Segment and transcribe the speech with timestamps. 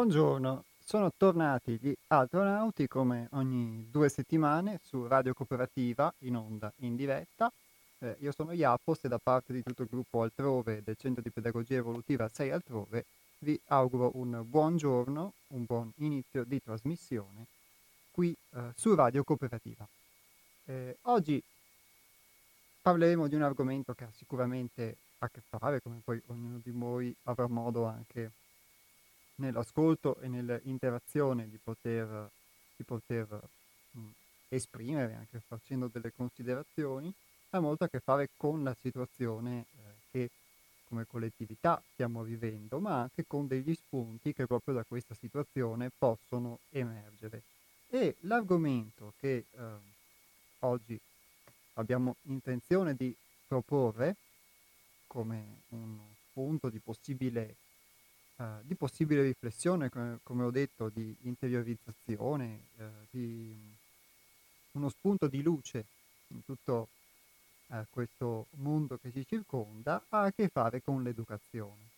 [0.00, 6.96] Buongiorno, sono tornati gli astronauti come ogni due settimane su Radio Cooperativa in onda in
[6.96, 7.52] diretta.
[7.98, 11.28] Eh, io sono Iapos e da parte di tutto il gruppo Altrove del Centro di
[11.28, 13.04] Pedagogia Evolutiva 6 Altrove
[13.40, 17.44] vi auguro un buon giorno, un buon inizio di trasmissione
[18.10, 19.86] qui eh, su Radio Cooperativa.
[20.64, 21.42] Eh, oggi
[22.80, 27.14] parleremo di un argomento che ha sicuramente a che fare, come poi ognuno di voi
[27.24, 28.30] avrà modo anche
[29.40, 32.30] nell'ascolto e nell'interazione di poter,
[32.76, 33.26] di poter
[33.90, 34.00] mh,
[34.48, 37.12] esprimere, anche facendo delle considerazioni,
[37.50, 39.64] ha molto a che fare con la situazione eh,
[40.10, 40.30] che
[40.88, 46.58] come collettività stiamo vivendo, ma anche con degli spunti che proprio da questa situazione possono
[46.70, 47.42] emergere.
[47.88, 49.62] E l'argomento che eh,
[50.60, 50.98] oggi
[51.74, 53.14] abbiamo intenzione di
[53.46, 54.16] proporre
[55.06, 55.98] come un
[56.30, 57.54] spunto di possibile,
[58.40, 63.54] uh, di possibile riflessione, come, come, ho detto, di interiorizzazione, uh, di
[64.72, 65.84] uno spunto di luce
[66.28, 66.88] in tutto
[67.66, 71.88] uh, questo mondo che ci circonda, ha a che fare con l'educazione.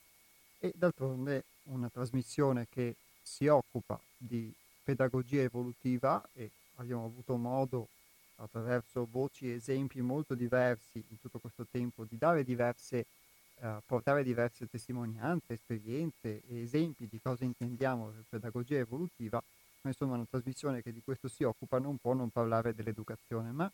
[0.59, 4.53] E d'altronde una trasmissione che si occupa di
[4.84, 7.89] pedagogia evolutiva e abbiamo avuto modo
[8.37, 13.06] attraverso voci e esempi molto diversi in tutto questo tempo, di dare diverse,
[13.63, 19.41] eh, portare diverse testimonianze, esperienze esempi di cosa intendiamo per pedagogia evolutiva,
[19.83, 23.71] ma insomma una trasmissione che di questo si occupa non può non parlare dell'educazione, ma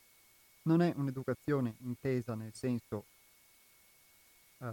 [0.62, 3.04] non è un'educazione intesa nel senso
[4.58, 4.72] eh,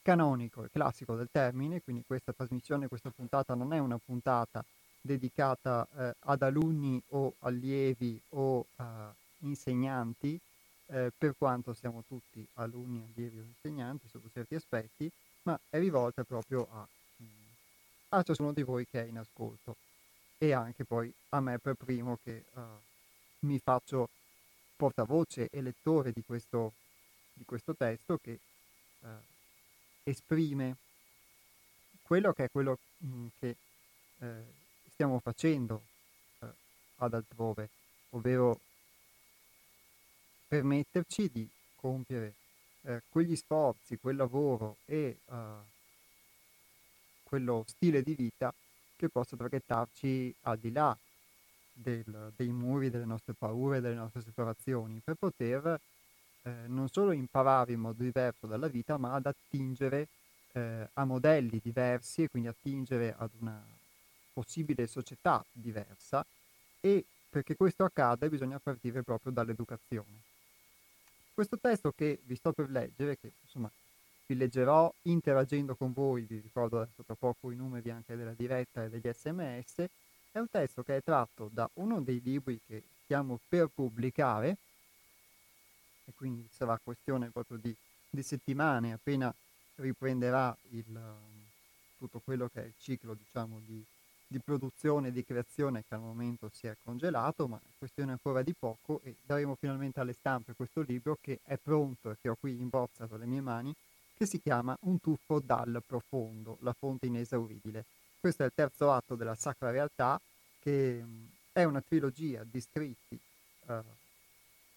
[0.00, 4.64] canonico e classico del termine, quindi questa trasmissione, questa puntata non è una puntata
[5.02, 8.84] dedicata eh, ad alunni o allievi o uh,
[9.40, 10.40] insegnanti,
[10.86, 15.10] eh, per quanto siamo tutti alunni, allievi o insegnanti sotto certi aspetti,
[15.42, 16.86] ma è rivolta proprio a,
[17.22, 17.26] mm,
[18.10, 19.76] a ciascuno di voi che è in ascolto.
[20.38, 22.60] E anche poi a me per primo che uh,
[23.40, 24.10] mi faccio
[24.76, 26.72] portavoce e lettore di questo,
[27.32, 28.38] di questo testo che
[29.00, 29.08] uh,
[30.02, 30.76] esprime
[32.02, 33.56] quello che è quello mh, mm, che
[34.18, 34.44] eh,
[34.90, 35.82] stiamo facendo
[36.96, 37.68] ad altrove,
[38.10, 38.60] ovvero
[40.46, 42.34] permetterci di compiere
[42.82, 45.34] eh, quegli sforzi, quel lavoro e uh,
[47.24, 48.54] quello stile di vita
[48.96, 50.96] che possa traghettarci al di là
[51.72, 55.78] del, dei muri, delle nostre paure, delle nostre separazioni, per poter
[56.42, 60.08] eh, non solo imparare in modo diverso dalla vita, ma ad attingere
[60.52, 63.62] eh, a modelli diversi e quindi attingere ad una
[64.32, 66.24] possibile società diversa
[66.80, 70.34] e perché questo accada bisogna partire proprio dall'educazione.
[71.36, 73.70] Questo testo che vi sto per leggere, che insomma
[74.24, 78.84] vi leggerò interagendo con voi, vi ricordo adesso tra poco i numeri anche della diretta
[78.84, 79.84] e degli sms,
[80.32, 84.56] è un testo che è tratto da uno dei libri che stiamo per pubblicare
[86.06, 87.76] e quindi sarà questione proprio di,
[88.08, 89.30] di settimane appena
[89.74, 90.98] riprenderà il,
[91.98, 93.84] tutto quello che è il ciclo diciamo di
[94.26, 98.42] di produzione e di creazione che al momento si è congelato, ma è questione ancora
[98.42, 102.36] di poco e daremo finalmente alle stampe questo libro che è pronto e che ho
[102.38, 103.74] qui in bozza tra le mie mani,
[104.16, 107.84] che si chiama Un tuffo dal profondo, la fonte inesauribile.
[108.18, 110.20] Questo è il terzo atto della Sacra Realtà,
[110.60, 111.04] che
[111.52, 113.18] è una trilogia di scritti
[113.66, 113.74] uh,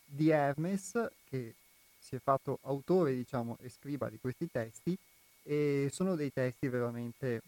[0.05, 1.55] di Hermes, che
[1.99, 4.95] si è fatto autore, diciamo, e scriba di questi testi,
[5.43, 7.41] e sono dei testi veramente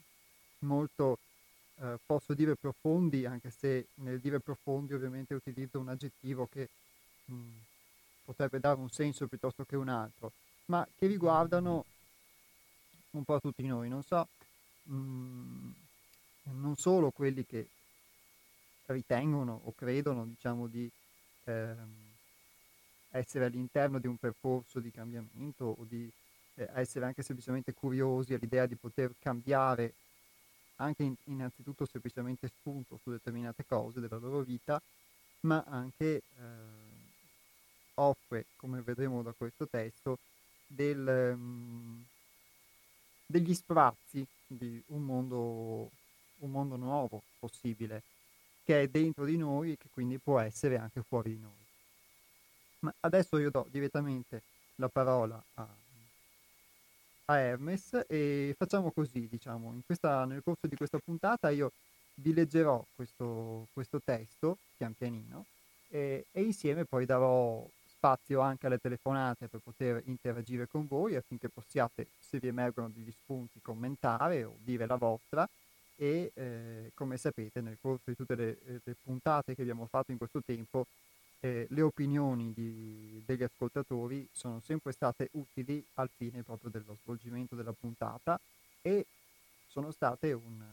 [0.59, 1.17] molto
[1.79, 6.69] eh, posso dire profondi, anche se nel dire profondi ovviamente utilizzo un aggettivo che
[7.25, 7.57] mh, mm,
[8.25, 10.31] potrebbe dare un senso piuttosto che un altro,
[10.65, 11.85] ma che riguardano
[13.11, 14.27] un po' tutti noi, non so,
[14.83, 15.71] mh, mm,
[16.59, 17.67] non solo quelli che
[18.85, 20.89] ritengono o credono, diciamo, di
[21.45, 21.75] eh,
[23.11, 26.09] essere all'interno di un percorso di cambiamento o di
[26.55, 29.93] eh, essere anche semplicemente curiosi all'idea di poter cambiare
[30.81, 34.81] anche in, innanzitutto semplicemente spunto su determinate cose della loro vita,
[35.41, 36.21] ma anche eh,
[37.95, 40.17] offre, come vedremo da questo testo,
[40.65, 42.03] del, um,
[43.25, 45.89] degli sprazzi di un mondo,
[46.39, 48.03] un mondo nuovo possibile,
[48.63, 51.51] che è dentro di noi e che quindi può essere anche fuori di noi.
[52.79, 54.41] Ma adesso io do direttamente
[54.75, 55.67] la parola a
[57.31, 61.71] a Hermes e facciamo così, diciamo, questa, nel corso di questa puntata io
[62.15, 65.45] vi leggerò questo, questo testo pian pianino
[65.89, 71.49] e, e, insieme poi darò spazio anche alle telefonate per poter interagire con voi affinché
[71.49, 75.47] possiate, se vi emergono degli spunti, commentare o dire la vostra.
[75.95, 80.17] E eh, come sapete nel corso di tutte le, le, puntate che abbiamo fatto in
[80.17, 80.87] questo tempo
[81.41, 87.55] eh, le opinioni di, degli ascoltatori sono sempre state utili al fine proprio dello svolgimento
[87.55, 88.39] della puntata
[88.81, 89.05] e
[89.67, 90.63] sono state un,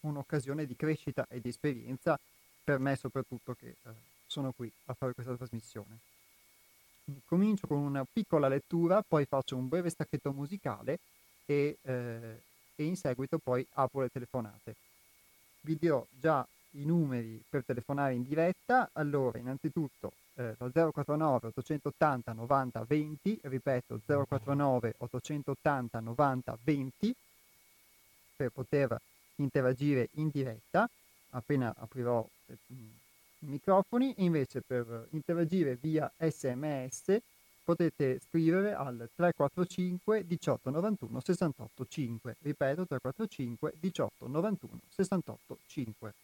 [0.00, 2.18] un'occasione di crescita e di esperienza
[2.62, 3.90] per me soprattutto che eh,
[4.26, 5.98] sono qui a fare questa trasmissione.
[7.24, 10.98] Comincio con una piccola lettura, poi faccio un breve stacchetto musicale
[11.46, 12.42] e, eh,
[12.74, 14.74] e in seguito poi apro le telefonate.
[15.60, 16.46] Vi dirò già
[16.76, 18.90] i numeri per telefonare in diretta.
[18.92, 27.14] Allora, innanzitutto eh, lo 049 880 90 20, ripeto 049 880 90 20
[28.36, 29.00] per poter
[29.36, 30.88] interagire in diretta
[31.30, 37.18] appena aprirò eh, i microfoni e invece per interagire via sms
[37.64, 46.14] potete scrivere al 345 18 91 68 5 ripeto 345 18 91 68 5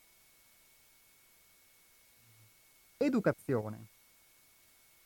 [3.03, 3.87] Educazione.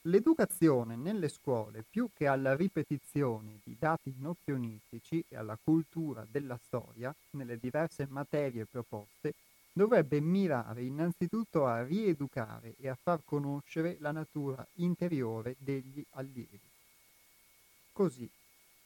[0.02, 7.14] L'educazione nelle scuole, più che alla ripetizione di dati nozionistici e alla cultura della storia
[7.30, 9.32] nelle diverse materie proposte,
[9.72, 16.60] dovrebbe mirare innanzitutto a rieducare e a far conoscere la natura interiore degli allievi.
[17.94, 18.28] Così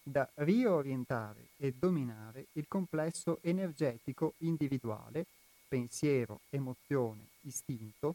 [0.05, 5.27] da riorientare e dominare il complesso energetico individuale,
[5.67, 8.15] pensiero, emozione, istinto,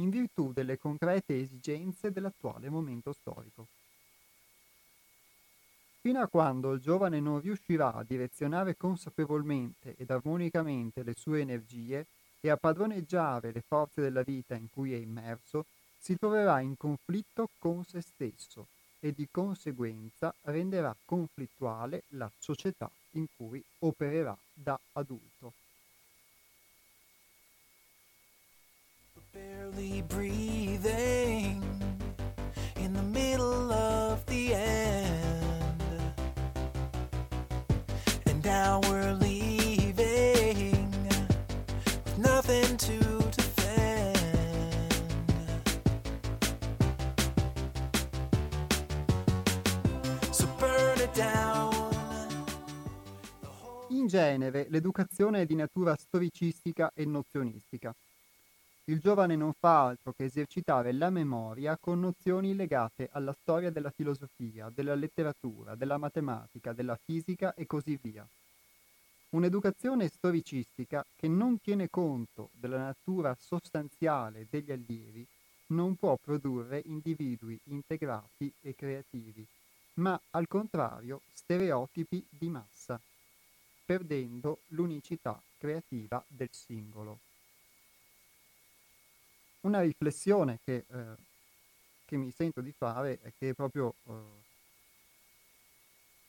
[0.00, 3.66] in virtù delle concrete esigenze dell'attuale momento storico.
[6.00, 12.06] Fino a quando il giovane non riuscirà a direzionare consapevolmente ed armonicamente le sue energie
[12.40, 15.66] e a padroneggiare le forze della vita in cui è immerso,
[15.98, 18.68] si troverà in conflitto con se stesso
[18.98, 25.52] e di conseguenza renderà conflittuale la società in cui opererà da adulto.
[29.70, 31.62] Barely breathing
[32.76, 35.82] in the middle of the end.
[38.26, 40.82] And now we're leaving
[42.04, 42.98] with nothing to
[43.30, 44.18] defend.
[50.32, 51.70] So burn it down.
[53.90, 57.94] In genere l'educazione è di natura storicistica e nozionistica.
[58.90, 63.90] Il giovane non fa altro che esercitare la memoria con nozioni legate alla storia della
[63.90, 68.26] filosofia, della letteratura, della matematica, della fisica e così via.
[69.28, 75.24] Un'educazione storicistica che non tiene conto della natura sostanziale degli allievi
[75.66, 79.46] non può produrre individui integrati e creativi,
[79.94, 83.00] ma al contrario stereotipi di massa,
[83.84, 87.20] perdendo l'unicità creativa del singolo
[89.62, 91.04] una riflessione che, eh,
[92.06, 94.12] che, mi sento di fare è che proprio eh,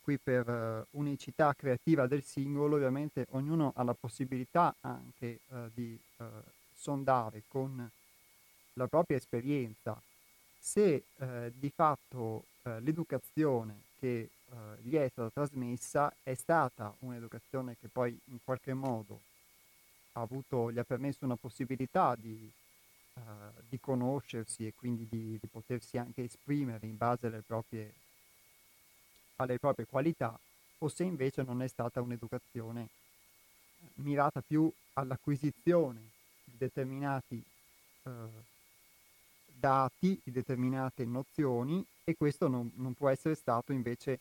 [0.01, 5.97] qui per eh, unicità creativa del singolo ovviamente ognuno ha la possibilità anche eh, di
[6.17, 6.25] eh,
[6.75, 7.89] sondare con
[8.73, 9.99] la propria esperienza.
[10.59, 14.29] Se eh, di fatto l'educazione che
[14.81, 19.19] gli è stata trasmessa è stata un'educazione che poi in qualche modo
[20.11, 22.51] ha avuto, gli ha permesso una possibilità di
[23.13, 23.21] uh,
[23.67, 27.93] di conoscersi e quindi di, di, potersi anche esprimere in base alle proprie,
[29.37, 30.37] alle proprie qualità,
[30.79, 36.01] o se invece non è stata un'educazione eh, mirata più all'acquisizione
[36.43, 37.43] di determinati
[38.03, 38.11] uh,
[39.61, 44.19] dati, di determinate nozioni e questo non, non può essere stato invece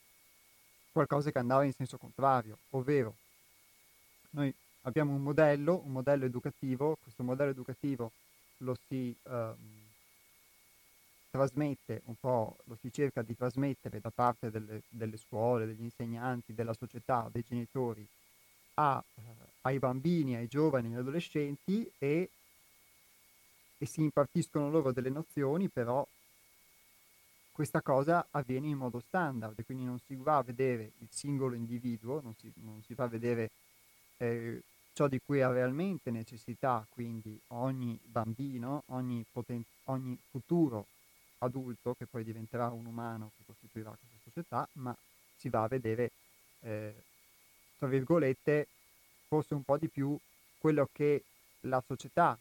[0.93, 3.15] qualcosa che andava in senso contrario, ovvero
[4.31, 8.13] noi abbiamo un modello, un modello educativo, questo modello educativo
[8.61, 9.57] lo si um,
[11.31, 16.55] trasmette un po', lo si cerca di trasmettere da parte delle, delle scuole, degli insegnanti,
[16.55, 18.07] della società, dei genitori
[18.75, 19.23] a, uh,
[19.63, 22.31] ai bambini, ai giovani, agli adolescenti e,
[23.79, 26.07] e si impartiscono loro delle nozioni, però
[27.53, 32.21] questa cosa avviene in modo standard, quindi non si va a vedere il singolo individuo,
[32.23, 33.51] non si, non si va a vedere
[34.17, 40.87] eh, ciò di cui ha realmente necessità, quindi ogni bambino, ogni, poten- ogni futuro
[41.39, 44.95] adulto che poi diventerà un umano che costituirà questa società, ma
[45.37, 46.11] si va a vedere,
[46.61, 46.95] eh,
[47.79, 48.67] tra virgolette,
[49.27, 50.19] forse un po' di più
[50.59, 51.25] quello che
[51.61, 52.39] la società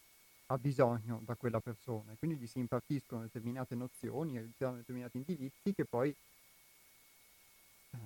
[0.48, 2.14] ha bisogno da quella persona.
[2.18, 6.14] Quindi gli si impartiscono determinate nozioni, determinati indirizzi che poi
[7.92, 7.98] eh,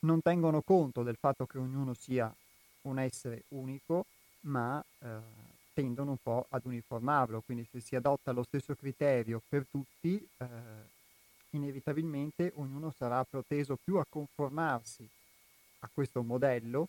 [0.00, 2.32] non tengono conto del fatto che ognuno sia
[2.82, 4.06] un essere unico,
[4.42, 5.18] ma eh,
[5.72, 10.46] tendono un po' ad uniformarlo, quindi se si adotta lo stesso criterio per tutti, eh,
[11.50, 15.08] inevitabilmente ognuno sarà proteso più a conformarsi
[15.80, 16.88] a questo modello,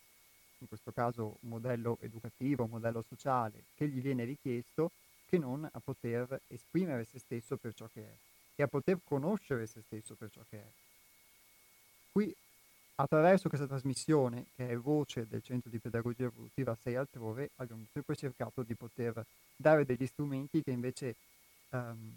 [0.58, 4.90] in questo caso un modello educativo, un modello sociale, che gli viene richiesto,
[5.26, 8.14] che non a poter esprimere se stesso per ciò che è
[8.54, 10.70] e a poter conoscere se stesso per ciò che è.
[12.12, 12.34] Qui,
[12.96, 18.14] attraverso questa trasmissione, che è voce del Centro di Pedagogia Evolutiva 6 altrove, abbiamo sempre
[18.16, 19.24] cercato di poter
[19.56, 21.16] dare degli strumenti che invece
[21.70, 22.16] um,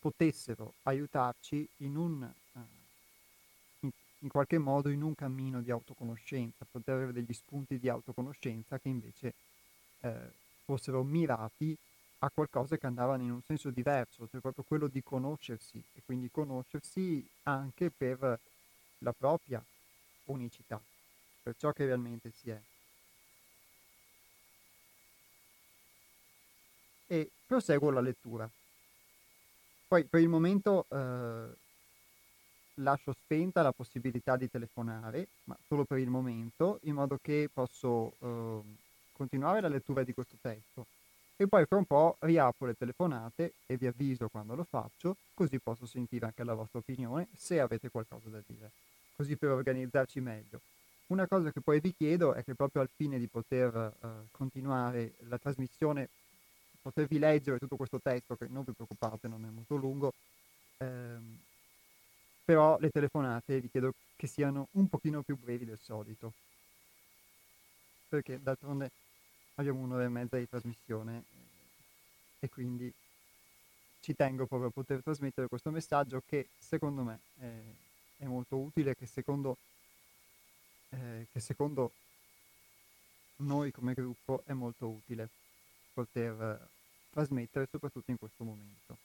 [0.00, 2.22] potessero aiutarci in un,
[2.52, 2.58] uh,
[3.80, 8.78] in, in, qualche modo in un cammino di autoconoscenza, poter avere degli spunti di autoconoscenza
[8.78, 9.34] che invece
[10.00, 10.10] uh,
[10.64, 11.76] fossero mirati
[12.20, 16.28] a qualcosa che andavano in un senso diverso, cioè proprio quello di conoscersi e quindi
[16.30, 18.40] conoscersi anche per
[18.98, 19.64] la propria
[20.32, 20.80] unicità,
[21.42, 22.60] per ciò che realmente si è.
[27.06, 28.48] E proseguo la lettura.
[29.88, 31.48] Poi per il momento eh,
[32.74, 38.12] lascio spenta la possibilità di telefonare, ma solo per il momento, in modo che posso
[38.18, 38.60] eh,
[39.12, 40.86] continuare la lettura di questo testo
[41.40, 45.60] e poi fra un po' riapro le telefonate e vi avviso quando lo faccio, così
[45.60, 48.72] posso sentire anche la vostra opinione se avete qualcosa da dire,
[49.18, 50.60] così per organizzarci meglio.
[51.08, 55.14] Una cosa che poi vi chiedo è che proprio al fine di poter uh, continuare
[55.26, 56.08] la trasmissione,
[56.80, 60.12] potervi leggere tutto questo testo, che non vi preoccupate, non è molto lungo,
[60.76, 61.38] ehm,
[62.44, 66.32] però le telefonate vi chiedo che siano un pochino più brevi del solito,
[68.08, 68.92] perché d'altronde
[69.56, 72.92] abbiamo un'ora e mezza di trasmissione eh, e quindi
[74.00, 77.60] ci tengo proprio a poter trasmettere questo messaggio che secondo me è,
[78.18, 79.56] è molto utile, che secondo,
[80.90, 81.92] eh, che secondo
[83.36, 85.28] noi come gruppo è molto utile
[85.92, 86.68] poter eh,
[87.10, 88.96] trasmettere soprattutto in questo momento.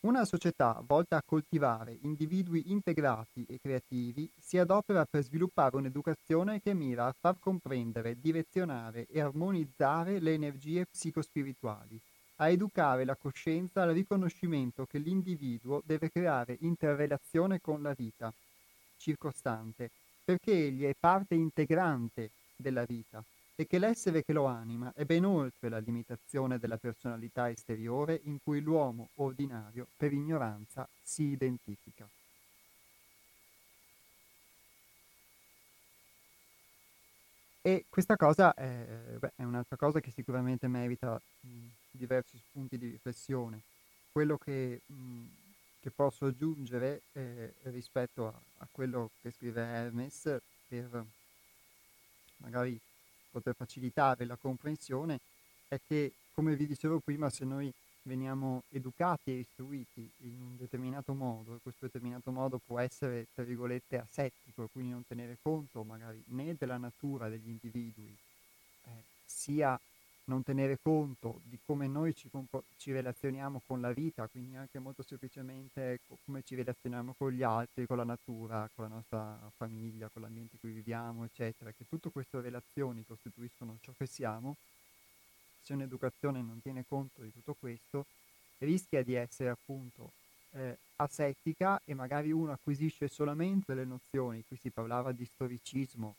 [0.00, 6.72] Una società volta a coltivare individui integrati e creativi si adopera per sviluppare un'educazione che
[6.72, 12.00] mira a far comprendere, direzionare e armonizzare le energie psicospirituali,
[12.38, 18.32] a educare la coscienza al riconoscimento che l'individuo deve creare interrelazione con la vita
[18.96, 19.90] circostante,
[20.24, 25.24] perché egli è parte integrante della vita e che l'essere che lo anima è ben
[25.24, 32.08] oltre la limitazione della personalità esteriore in cui l'uomo ordinario per ignoranza si identifica.
[37.60, 41.66] E questa cosa è, beh, è un'altra cosa che sicuramente merita mh,
[41.98, 43.60] diversi spunti di riflessione.
[44.10, 45.24] Quello che, mh,
[45.80, 51.04] che posso aggiungere eh, rispetto a, a, quello che scrive Hermes per
[52.38, 52.78] magari
[53.30, 55.20] poter facilitare la comprensione
[55.68, 61.12] è che, come vi dicevo prima, se noi veniamo educati e istruiti in un determinato
[61.12, 66.22] modo, e questo determinato modo può essere, tra virgolette, asettico, quindi non tenere conto magari
[66.28, 68.16] né della natura degli individui,
[68.84, 68.90] eh,
[69.24, 69.78] sia
[70.28, 74.78] non tenere conto di come noi ci, compor- ci, relazioniamo con la vita, quindi anche
[74.78, 79.38] molto semplicemente co- come ci relazioniamo con gli altri, con la natura, con la nostra
[79.56, 84.56] famiglia, con l'ambiente in cui viviamo, eccetera, che tutte queste relazioni costituiscono ciò che siamo,
[85.62, 88.04] se un'educazione non tiene conto di tutto questo,
[88.58, 90.12] rischia di essere appunto
[90.52, 96.16] eh, asettica e magari uno acquisisce solamente le nozioni, qui si parlava di storicismo,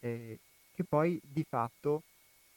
[0.00, 0.38] eh,
[0.74, 2.02] che poi di fatto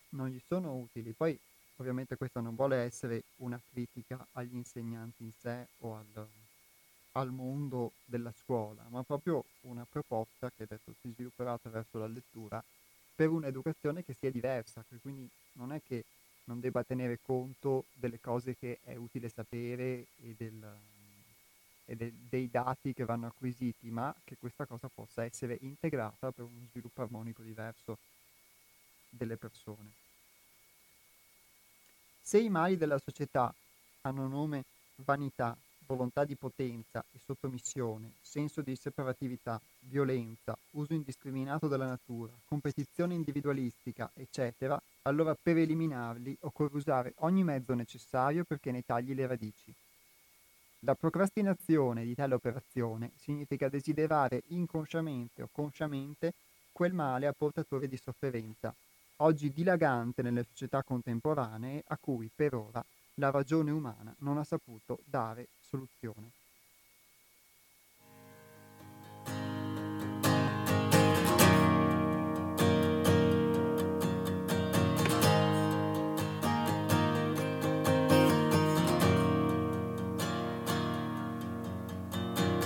[0.09, 1.13] non gli sono utili.
[1.13, 1.37] Poi
[1.77, 6.27] ovviamente questa non vuole essere una critica agli insegnanti in sé o al,
[7.13, 12.63] al mondo della scuola, ma proprio una proposta che adesso si svilupperà attraverso la lettura
[13.15, 16.03] per un'educazione che sia diversa, che quindi non è che
[16.45, 20.65] non debba tenere conto delle cose che è utile sapere e, del,
[21.85, 26.45] e de, dei dati che vanno acquisiti, ma che questa cosa possa essere integrata per
[26.45, 27.97] uno sviluppo armonico diverso
[29.09, 29.91] delle persone.
[32.21, 33.53] Se i mali della società
[34.01, 34.63] hanno nome
[34.97, 43.15] vanità, volontà di potenza e sottomissione, senso di separatività, violenza, uso indiscriminato della natura, competizione
[43.15, 49.73] individualistica, eccetera, allora per eliminarli occorre usare ogni mezzo necessario perché ne tagli le radici.
[50.83, 56.33] La procrastinazione di tale operazione significa desiderare inconsciamente o consciamente
[56.71, 58.73] quel male a portatore di sofferenza,
[59.21, 62.83] oggi dilagante nelle società contemporanee a cui per ora
[63.15, 66.31] la ragione umana non ha saputo dare soluzione.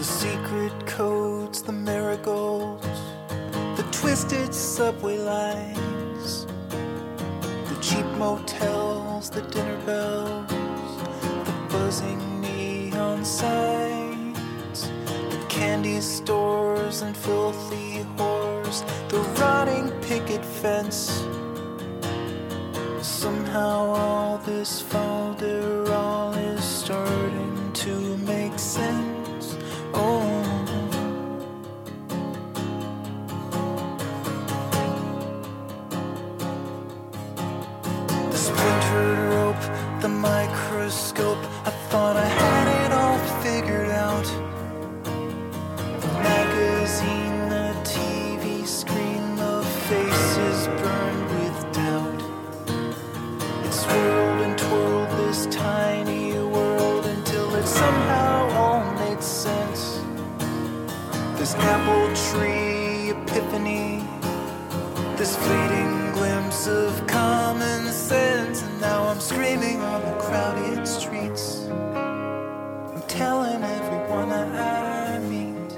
[0.02, 2.86] secret codes, the marigolds,
[3.76, 6.03] the twisted subway lines.
[8.24, 10.48] Motels, the dinner bells,
[11.48, 14.80] the buzzing neon signs,
[15.34, 18.78] the candy stores and filthy whores,
[19.10, 21.02] the rotting picket fence.
[23.02, 24.82] Somehow all this
[25.92, 27.94] all is starting to
[28.32, 29.58] make sense.
[29.94, 30.33] Oh.
[61.44, 64.02] This apple tree epiphany,
[65.18, 71.66] this fleeting glimpse of common sense, and now I'm screaming on the crowded streets.
[71.68, 75.78] I'm telling everyone I meet.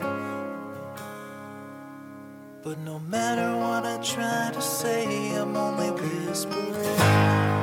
[2.61, 7.54] But no matter what I try to say, I'm only whispering.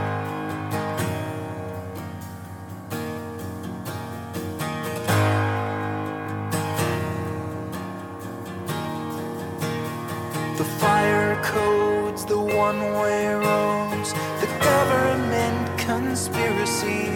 [12.69, 17.07] One way roads, the government conspiracy,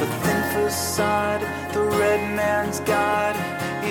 [0.00, 1.40] the thin facade,
[1.72, 3.34] the red man's god.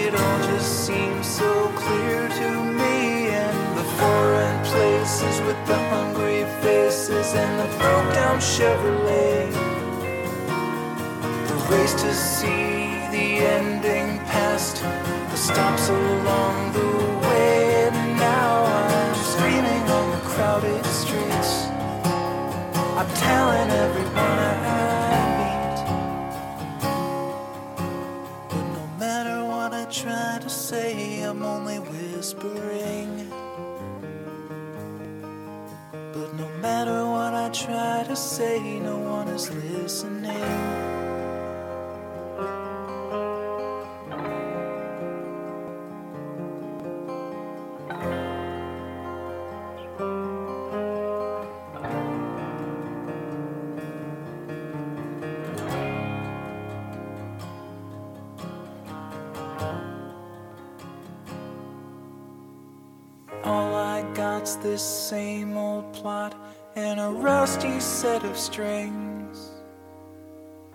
[0.04, 2.50] It all just seems so clear to
[2.82, 2.98] me.
[3.44, 9.52] And the foreign places with the hungry faces and the broke down Chevrolet.
[11.50, 12.70] The race to see
[13.16, 13.28] the
[13.58, 14.76] ending past,
[15.32, 17.15] the stops along the way.
[22.98, 25.78] I'm telling everyone I meet.
[28.50, 33.30] But no matter what I try to say, I'm only whispering.
[35.92, 40.85] But no matter what I try to say, no one is listening.
[67.06, 69.52] A rusty set of strings.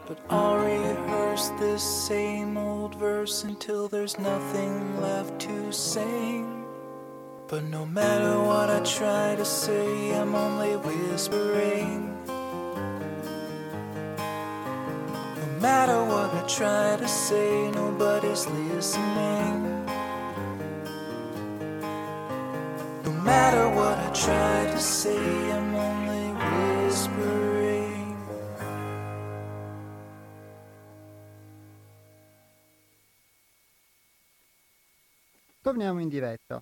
[0.06, 6.64] But I'll rehearse this same old verse until there's nothing left to sing.
[7.48, 12.16] But no matter what I try to say, I'm only whispering.
[15.40, 19.84] No matter what I try to say, nobody's listening.
[23.04, 25.18] No matter what I try to say,
[25.50, 26.09] I'm only
[35.62, 36.60] Torniamo in diretta.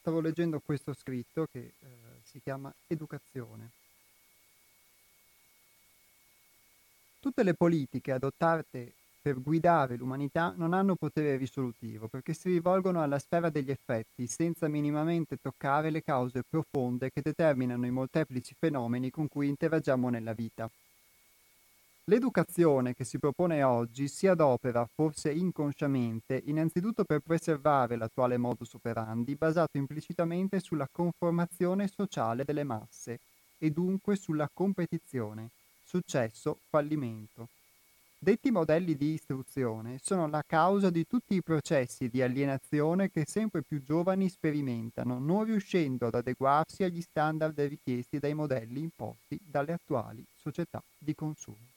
[0.00, 1.72] Stavo leggendo questo scritto che eh,
[2.22, 3.70] si chiama Educazione.
[7.20, 8.92] Tutte le politiche adottate
[9.24, 14.68] per guidare l'umanità non hanno potere risolutivo perché si rivolgono alla sfera degli effetti senza
[14.68, 20.68] minimamente toccare le cause profonde che determinano i molteplici fenomeni con cui interagiamo nella vita.
[22.04, 29.36] L'educazione che si propone oggi si adopera, forse inconsciamente, innanzitutto per preservare l'attuale modus operandi
[29.36, 33.20] basato implicitamente sulla conformazione sociale delle masse
[33.56, 35.48] e dunque sulla competizione,
[35.82, 37.48] successo, fallimento.
[38.24, 43.60] Detti modelli di istruzione sono la causa di tutti i processi di alienazione che sempre
[43.60, 50.24] più giovani sperimentano, non riuscendo ad adeguarsi agli standard richiesti dai modelli imposti dalle attuali
[50.38, 51.68] società di consumo.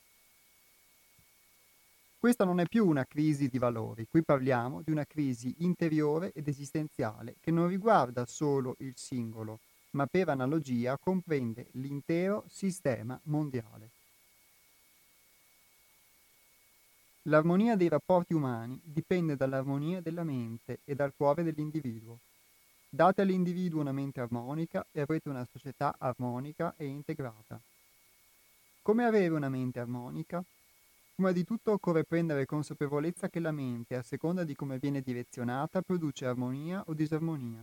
[2.18, 6.48] Questa non è più una crisi di valori, qui parliamo di una crisi interiore ed
[6.48, 9.60] esistenziale che non riguarda solo il singolo,
[9.92, 13.97] ma per analogia comprende l'intero sistema mondiale.
[17.30, 22.20] L'armonia dei rapporti umani dipende dall'armonia della mente e dal cuore dell'individuo.
[22.88, 27.60] Date all'individuo una mente armonica e avrete una società armonica e integrata.
[28.82, 30.42] Come avere una mente armonica?
[31.16, 35.82] Prima di tutto occorre prendere consapevolezza che la mente, a seconda di come viene direzionata,
[35.82, 37.60] produce armonia o disarmonia,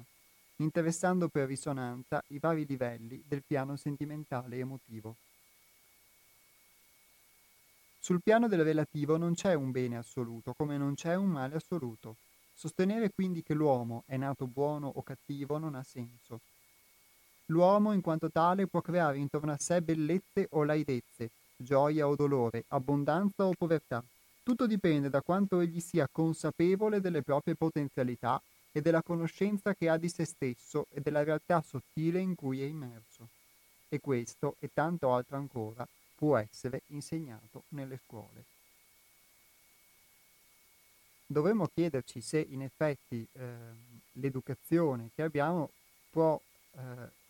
[0.57, 5.16] interessando per risonanza i vari livelli del piano sentimentale e emotivo.
[8.05, 12.17] Sul piano del relativo non c'è un bene assoluto, come non c'è un male assoluto.
[12.55, 16.40] Sostenere quindi che l'uomo è nato buono o cattivo non ha senso.
[17.47, 22.64] L'uomo in quanto tale può creare intorno a sé bellezze o laidezze, gioia o dolore,
[22.69, 24.05] abbondanza o povertà.
[24.43, 28.38] Tutto dipende da quanto egli sia consapevole delle proprie potenzialità
[28.71, 32.67] e della conoscenza che ha di se stesso e della realtà sottile in cui è
[32.67, 33.29] immerso.
[33.88, 38.44] E questo, e tanto altro ancora, può essere insegnato nelle scuole.
[41.27, 43.44] Dovremmo chiederci se in effetti eh,
[44.12, 45.70] l'educazione che abbiamo
[46.11, 46.40] può
[46.72, 46.81] eh,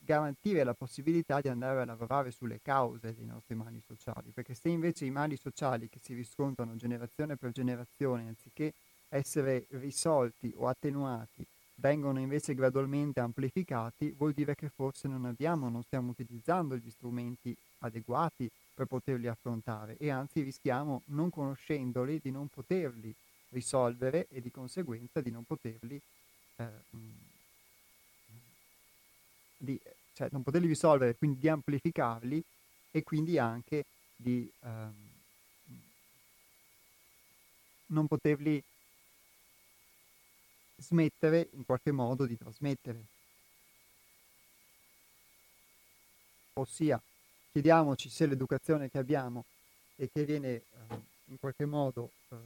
[0.05, 4.69] garantire la possibilità di andare a lavorare sulle cause dei nostri mali sociali, perché se
[4.69, 8.75] invece i mali sociali che si riscontrano generazione per generazione, anziché
[9.09, 15.83] essere risolti o attenuati, vengono invece gradualmente amplificati, vuol dire che forse non abbiamo, non
[15.83, 22.49] stiamo utilizzando gli strumenti adeguati per poterli affrontare e anzi rischiamo, non conoscendoli, di non
[22.49, 23.15] poterli
[23.51, 26.01] risolvere e di conseguenza di non poterli,
[26.57, 26.69] eh,
[29.57, 29.81] di,
[30.13, 32.43] cioè non poterli risolvere, quindi di amplificarli
[32.91, 33.85] e quindi anche
[34.17, 34.95] di ehm,
[37.87, 38.63] non poterli
[40.77, 43.05] smettere in qualche modo di trasmettere.
[46.55, 47.01] Ossia,
[47.55, 49.45] chiediamoci se l'educazione che abbiamo
[49.95, 50.63] e che viene eh,
[51.27, 52.37] in qualche modo eh,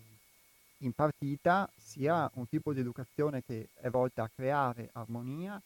[0.80, 5.58] impartita sia un tipo di educazione che è volta a creare armonia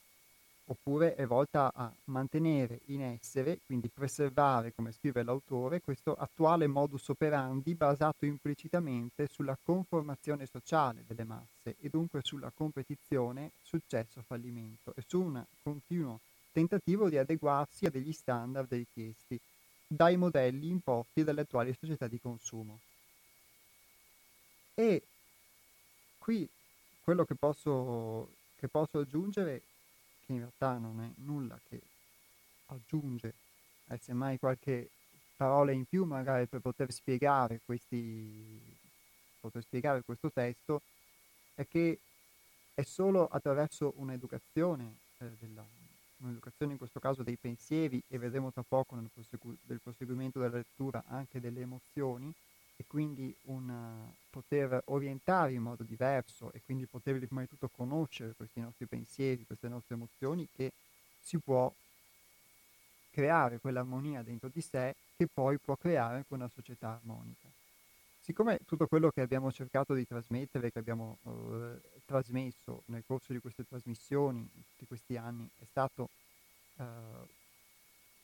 [0.67, 7.09] oppure è volta a mantenere in essere, quindi preservare, come scrive l'autore, questo attuale modus
[7.09, 15.21] operandi basato implicitamente sulla conformazione sociale delle masse e dunque sulla competizione successo-fallimento e su
[15.21, 16.21] un continuo
[16.53, 19.41] tentativo di adeguarsi a degli standard richiesti
[19.87, 22.81] dai modelli imposti dalle attuali società di consumo.
[24.75, 25.03] E
[26.19, 26.49] qui
[27.03, 29.63] quello che posso, che posso aggiungere,
[30.25, 31.81] che in realtà non è nulla che
[32.67, 33.35] aggiunge,
[33.87, 34.89] è semmai qualche
[35.37, 38.61] parola in più magari per poter spiegare, questi,
[39.41, 40.83] poter spiegare questo testo,
[41.55, 41.99] è che
[42.75, 45.65] è solo attraverso un'educazione eh, della,
[46.23, 50.57] un'educazione in questo caso dei pensieri e vedremo tra poco nel, prosegu- nel proseguimento della
[50.57, 52.33] lettura anche delle emozioni
[52.77, 58.35] e quindi un poter orientare in modo diverso e quindi poter prima di tutto conoscere
[58.37, 60.73] questi nostri pensieri, queste nostre emozioni che
[61.21, 61.73] si può
[63.11, 67.49] creare quell'armonia dentro di sé che poi può creare anche una società armonica.
[68.21, 73.39] Siccome tutto quello che abbiamo cercato di trasmettere, che abbiamo eh, trasmesso nel corso di
[73.41, 76.09] queste trasmissioni, in tutti questi anni, è stato
[76.77, 76.85] eh,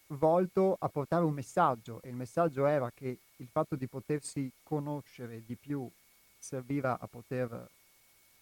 [0.08, 2.00] volto a portare un messaggio.
[2.02, 5.88] E il messaggio era che il fatto di potersi conoscere di più
[6.38, 7.68] serviva a poter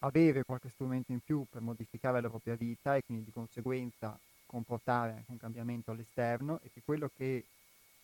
[0.01, 5.12] avere qualche strumento in più per modificare la propria vita e quindi di conseguenza comportare
[5.12, 7.44] anche un cambiamento all'esterno e che quello che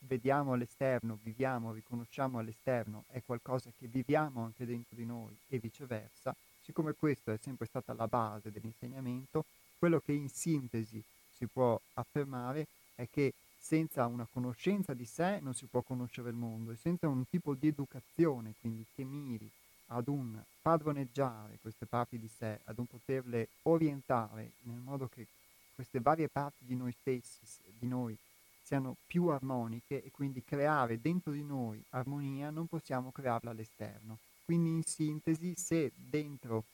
[0.00, 6.34] vediamo all'esterno, viviamo, riconosciamo all'esterno, è qualcosa che viviamo anche dentro di noi e viceversa,
[6.62, 9.44] siccome questa è sempre stata la base dell'insegnamento,
[9.78, 11.02] quello che in sintesi
[11.34, 16.36] si può affermare è che senza una conoscenza di sé non si può conoscere il
[16.36, 19.48] mondo e senza un tipo di educazione, quindi che miri
[19.86, 25.26] ad un padroneggiare queste parti di sé, ad un poterle orientare nel modo che
[25.74, 27.40] queste varie parti di noi stessi,
[27.78, 28.16] di noi,
[28.62, 34.18] siano più armoniche e quindi creare dentro di noi armonia, non possiamo crearla all'esterno.
[34.44, 36.64] Quindi in sintesi, se dentro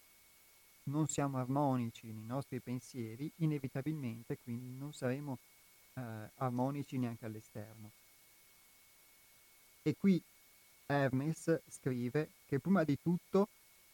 [0.85, 5.39] non siamo armonici nei nostri pensieri, inevitabilmente quindi non saremo
[5.95, 7.91] eh, armonici neanche all'esterno.
[9.83, 10.23] E qui
[10.87, 13.49] Hermes scrive che prima di tutto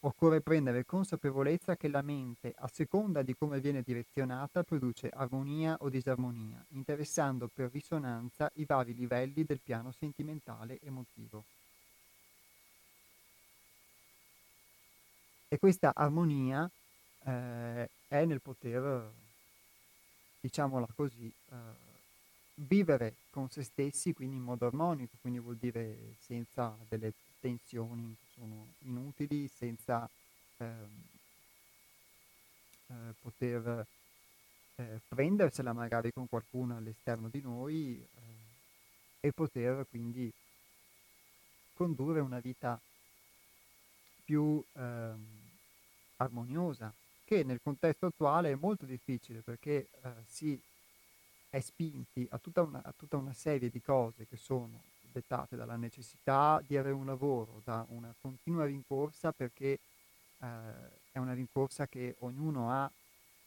[0.05, 5.89] Occorre prendere consapevolezza che la mente, a seconda di come viene direzionata, produce armonia o
[5.89, 11.45] disarmonia, interessando per risonanza i vari livelli del piano sentimentale emotivo.
[15.55, 16.69] E questa armonia
[17.27, 19.09] eh, è nel poter,
[20.41, 21.55] diciamola così, eh,
[22.55, 28.27] vivere con se stessi, quindi in modo armonico, quindi vuol dire senza delle tensioni che
[28.35, 30.11] sono inutili, senza
[30.57, 31.03] ehm,
[32.89, 33.87] eh, poter
[34.75, 40.33] eh, prendersela magari con qualcuno all'esterno di noi eh, e poter quindi
[41.75, 42.77] condurre una vita
[44.25, 45.43] più ehm,
[46.17, 46.93] armoniosa,
[47.25, 50.61] che nel contesto attuale è molto difficile perché eh, si
[51.49, 55.77] è spinti a tutta, una, a tutta una serie di cose che sono dettate dalla
[55.77, 59.79] necessità di avere un lavoro, da una continua rincorsa perché
[60.39, 60.49] eh,
[61.13, 62.91] è una rincorsa che ognuno ha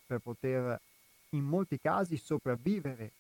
[0.06, 0.80] per poter
[1.32, 3.12] in molti casi sopravvivere,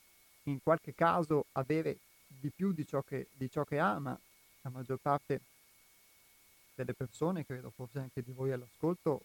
[0.43, 4.17] in qualche caso avere di più di ciò che, di ciò che ha, ma
[4.61, 5.41] la maggior parte
[6.73, 9.23] delle persone, credo forse anche di voi all'ascolto,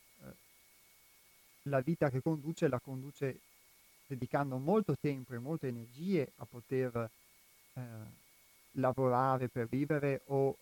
[1.65, 3.41] la vita che conduce la conduce
[4.07, 7.11] dedicando molto tempo e molte energie a poter
[7.75, 7.81] eh,
[8.73, 10.57] lavorare per vivere o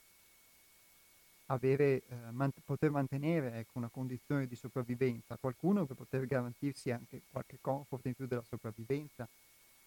[1.47, 7.23] avere, eh, man- poter mantenere ecco, una condizione di sopravvivenza, qualcuno per poter garantirsi anche
[7.31, 9.29] qualche comfort in più della sopravvivenza.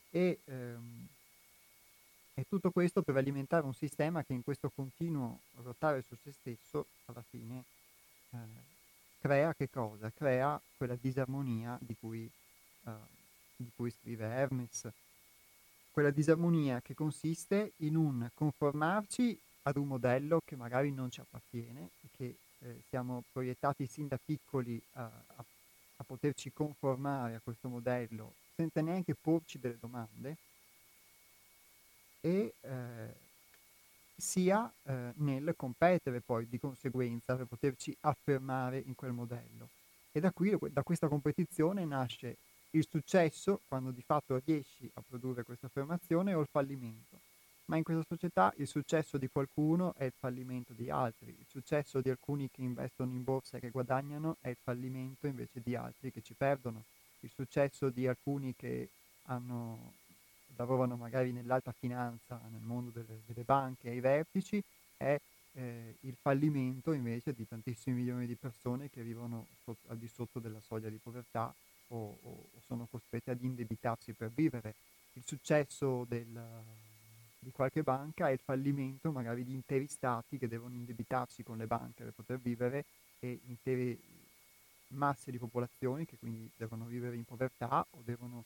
[0.10, 1.08] E, ehm,
[2.36, 6.88] e tutto questo per alimentare un sistema che in questo continuo ruotare su se stesso
[7.06, 7.64] alla fine
[8.32, 8.38] eh,
[9.24, 10.12] crea che cosa?
[10.12, 12.30] Crea quella disarmonia di cui,
[12.86, 12.92] eh,
[13.56, 14.92] di cui scrive Hermes,
[15.94, 21.92] quella disarmonia che consiste in un conformarci ad un modello che magari non ci appartiene
[22.02, 25.46] e che eh, siamo proiettati sin da piccoli a, a,
[25.96, 30.36] a, poterci conformare a questo modello senza neanche porci delle domande
[32.20, 33.16] e eh,
[34.16, 39.70] sia eh, nel competere poi di conseguenza per poterci affermare in quel modello.
[40.12, 42.38] E da qui, da questa competizione nasce
[42.72, 47.20] il successo, quando di fatto riesci a produrre questa affermazione, o il fallimento
[47.66, 52.02] ma in questa società il successo di qualcuno è il fallimento di altri, il successo
[52.02, 56.12] di alcuni che investono in borsa e che guadagnano è il fallimento invece di altri
[56.12, 56.84] che ci perdono,
[57.22, 58.90] il successo di alcuni che
[59.28, 59.94] hanno,
[60.56, 64.62] lavorano magari nell'alta finanza, nel mondo delle, delle banche, ai vertici,
[64.98, 65.20] è
[65.54, 70.40] eh, il fallimento invece di tantissimi milioni di persone che vivono sotto, al di sotto
[70.40, 71.54] della soglia di povertà
[71.90, 74.74] o, o sono costrette ad indebitarsi per vivere.
[75.14, 76.28] Il successo del,
[77.40, 81.68] di qualche banca è il fallimento magari di interi stati che devono indebitarsi con le
[81.68, 82.86] banche per poter vivere
[83.20, 83.98] e intere
[84.88, 88.44] masse di popolazioni che quindi devono vivere in povertà o devono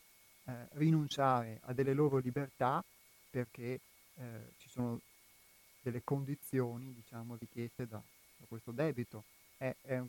[0.48, 2.84] eh, rinunciare a delle loro libertà
[3.30, 3.80] perché
[4.16, 5.00] eh, ci sono
[5.82, 8.02] delle condizioni diciamo richieste da,
[8.38, 9.24] da questo debito.
[9.58, 10.02] È, è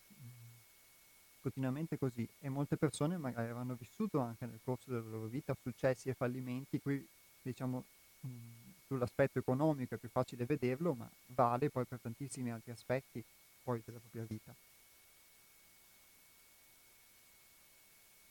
[1.40, 6.09] continuamente così e molte persone magari avranno vissuto anche nel corso della loro vita successi
[6.09, 7.07] e fallimenti qui
[7.42, 7.85] diciamo
[8.88, 13.22] sull'aspetto economico è più facile vederlo, ma vale poi per tantissimi altri aspetti
[13.62, 14.55] poi della propria vita.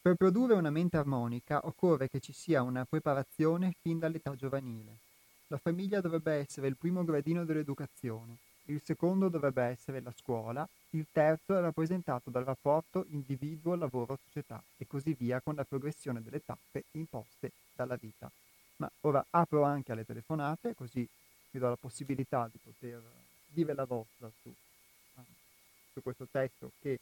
[0.07, 4.99] Per produrre una mente armonica occorre che ci sia una preparazione fin dall'età giovanile.
[5.47, 11.07] La famiglia dovrebbe essere il primo gradino dell'educazione, il secondo dovrebbe essere la scuola, il
[11.11, 17.51] terzo è rappresentato dal rapporto individuo-lavoro-società e così via con la progressione delle tappe imposte
[17.75, 18.31] dalla vita.
[18.77, 21.05] Ma ora apro anche alle telefonate, così
[21.51, 23.01] vi do la possibilità di poter
[23.45, 24.53] dire la vostra su,
[25.91, 26.97] su questo testo che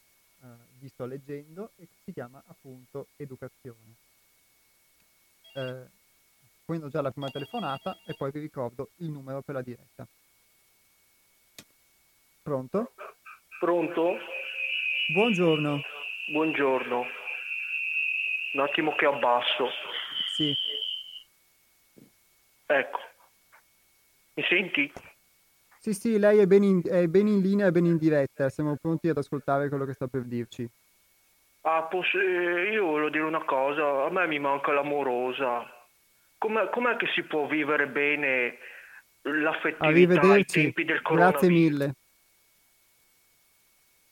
[0.45, 3.95] uh, vi sto leggendo e che si chiama appunto Educazione.
[5.55, 5.85] Eh,
[6.65, 10.07] prendo già la prima telefonata e poi vi ricordo il numero per la diretta.
[12.43, 12.93] Pronto?
[13.59, 14.17] Pronto?
[15.13, 15.81] Buongiorno.
[16.31, 17.05] Buongiorno.
[18.53, 19.69] Un attimo che abbasso.
[20.35, 20.53] Sì.
[22.67, 22.99] Ecco,
[24.33, 24.91] mi senti?
[25.85, 28.75] Sì, sì, lei è ben, in, è ben in linea e ben in diretta, siamo
[28.75, 30.67] pronti ad ascoltare quello che sta per dirci.
[31.61, 35.63] Ah, posso, eh, io voglio dire una cosa, a me mi manca l'amorosa.
[36.39, 38.57] Com'è, com'è che si può vivere bene
[39.21, 41.39] l'affettività ai tempi del coronavirus?
[41.39, 41.93] Grazie mille.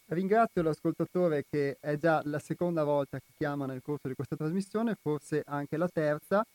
[0.09, 4.95] Ringrazio l'ascoltatore che è già la seconda volta che chiama nel corso di questa trasmissione,
[5.01, 6.45] forse anche la terza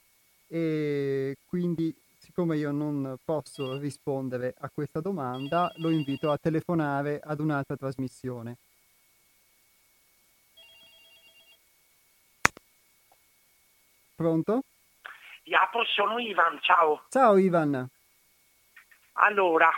[0.46, 7.40] e quindi siccome io non posso rispondere a questa domanda lo invito a telefonare ad
[7.40, 8.56] un'altra trasmissione.
[14.16, 14.62] Pronto?
[15.44, 17.04] Iapo, sono Ivan, ciao.
[17.08, 17.88] Ciao Ivan.
[19.12, 19.70] Allora,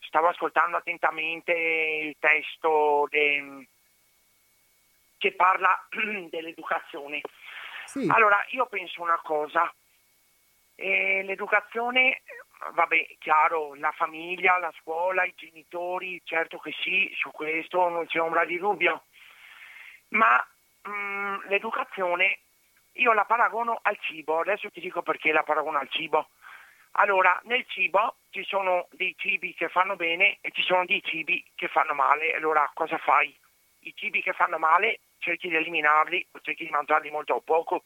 [0.00, 3.68] stavo ascoltando attentamente il testo de...
[5.18, 5.86] che parla
[6.30, 7.20] dell'educazione.
[7.84, 8.08] Sì.
[8.10, 9.72] Allora, io penso una cosa.
[10.80, 12.22] Eh, l'educazione,
[12.72, 18.20] vabbè, chiaro, la famiglia, la scuola, i genitori, certo che sì, su questo non c'è
[18.20, 19.02] ombra di dubbio.
[20.10, 20.36] Ma
[20.82, 22.38] mh, mm, l'educazione
[22.92, 26.28] io la paragono al cibo, adesso ti dico perché la paragono al cibo.
[26.92, 31.44] Allora, nel cibo ci sono dei cibi che fanno bene e ci sono dei cibi
[31.56, 32.34] che fanno male.
[32.34, 33.36] Allora, cosa fai?
[33.80, 37.82] I cibi che fanno male cerchi di eliminarli o cerchi di mangiarli molto o poco.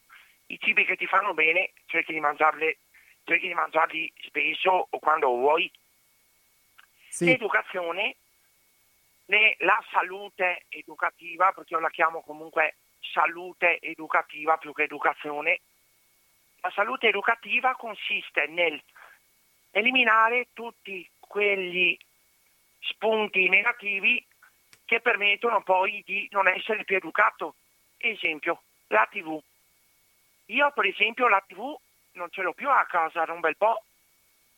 [0.47, 2.77] I cibi che ti fanno bene cerchi di mangiarli,
[3.23, 5.71] cerchi di mangiarli spesso o quando vuoi.
[7.09, 7.25] Sì.
[7.25, 8.15] L'educazione,
[9.25, 15.61] le, la salute educativa, perché io la chiamo comunque salute educativa più che educazione,
[16.61, 18.81] la salute educativa consiste nel
[19.71, 21.97] eliminare tutti quegli
[22.79, 24.25] spunti negativi
[24.85, 27.55] che permettono poi di non essere più educato.
[27.97, 29.41] Esempio, la TV.
[30.47, 31.75] Io per esempio la TV
[32.13, 33.83] non ce l'ho più a casa da un bel po',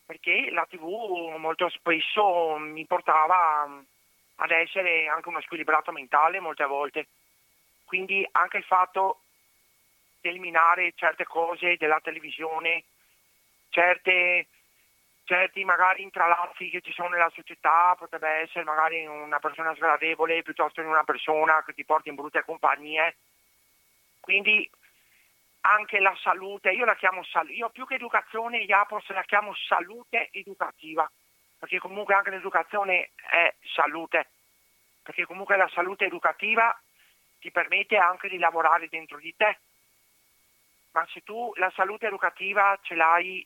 [0.06, 3.84] perché la TV molto spesso mi portava
[4.38, 7.08] ad essere anche uno squilibrato mentale molte volte.
[7.86, 9.21] Quindi anche il fatto
[10.21, 12.84] di eliminare certe cose della televisione,
[13.69, 14.48] certe,
[15.24, 20.82] certi magari intralazzi che ci sono nella società, potrebbe essere magari una persona sgradevole piuttosto
[20.82, 23.15] che una persona che ti porta in brutte compagnie.
[24.19, 24.69] Quindi
[25.67, 30.30] anche la salute, io la chiamo salute, io più che educazione, Iapos la chiamo salute
[30.32, 31.10] educativa,
[31.58, 34.30] perché comunque anche l'educazione è salute,
[35.01, 36.80] perché comunque la salute educativa
[37.39, 39.60] ti permette anche di lavorare dentro di te.
[40.91, 43.45] Ma se tu la salute educativa ce l'hai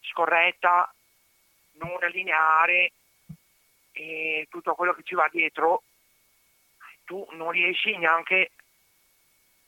[0.00, 0.92] scorretta,
[1.72, 2.92] non lineare
[3.92, 5.82] e tutto quello che ci va dietro,
[7.04, 8.52] tu non riesci neanche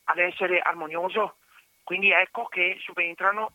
[0.04, 1.36] ad essere armonioso
[1.84, 3.52] quindi ecco che subentrano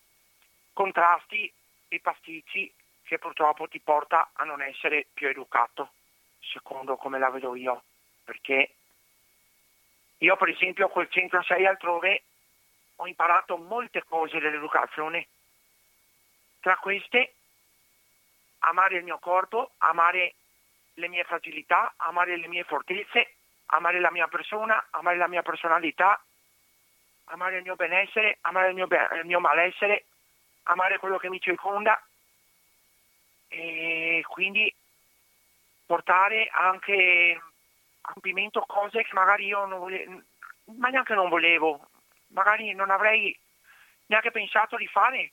[0.71, 1.51] contrasti
[1.87, 2.71] e pasticci
[3.03, 5.93] che purtroppo ti porta a non essere più educato,
[6.39, 7.83] secondo come la vedo io.
[8.23, 8.75] Perché
[10.19, 12.23] io per esempio col 106 altrove
[12.97, 15.27] ho imparato molte cose dell'educazione.
[16.59, 17.33] Tra queste
[18.59, 20.35] amare il mio corpo, amare
[20.93, 23.35] le mie fragilità, amare le mie fortezze,
[23.67, 26.21] amare la mia persona, amare la mia personalità,
[27.29, 30.05] amare il mio benessere, amare il mio, il mio malessere,
[30.63, 32.01] amare quello che mi circonda
[33.47, 34.73] e quindi
[35.85, 37.41] portare anche
[38.01, 40.21] a compimento cose che magari io non volevo,
[40.77, 41.89] ma neanche non volevo,
[42.27, 43.37] magari non avrei
[44.07, 45.31] neanche pensato di fare.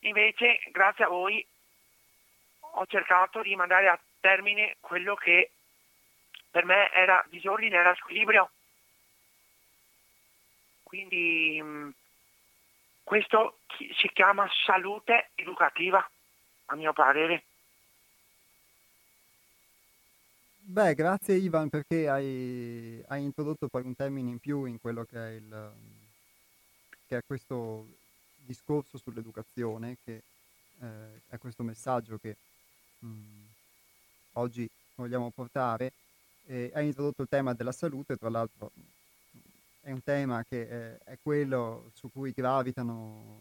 [0.00, 1.44] Invece, grazie a voi,
[2.60, 5.50] ho cercato di mandare a termine quello che
[6.50, 8.50] per me era disordine, era squilibrio
[10.92, 11.88] quindi mm,
[13.02, 16.06] questo si chiama salute educativa,
[16.66, 17.44] a mio parere.
[20.58, 25.16] Beh, grazie Ivan perché hai, hai, introdotto poi un termine in più in quello che
[25.16, 25.72] è, il,
[27.06, 27.86] che è questo
[28.36, 30.22] discorso sull'educazione, che
[30.78, 32.36] eh, è questo messaggio che
[32.98, 33.44] mh, mm,
[34.34, 35.92] oggi vogliamo portare.
[36.44, 38.72] E hai introdotto il tema della salute, tra l'altro
[39.82, 43.40] è un tema che è, è quello su cui gravitano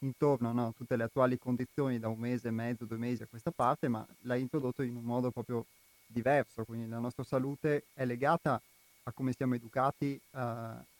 [0.00, 0.72] intorno no?
[0.76, 4.06] tutte le attuali condizioni da un mese e mezzo, due mesi a questa parte, ma
[4.22, 5.64] l'ha introdotto in un modo proprio
[6.06, 8.60] diverso, quindi la nostra salute è legata
[9.04, 10.40] a come siamo educati uh,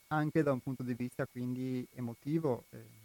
[0.08, 2.64] anche da un punto di vista quindi emotivo.
[2.70, 2.96] Eh.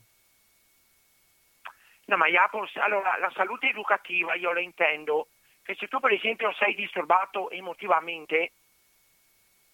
[2.06, 5.28] No, ma Japos, allora la salute educativa io la intendo
[5.64, 8.52] che se tu per esempio sei disturbato emotivamente,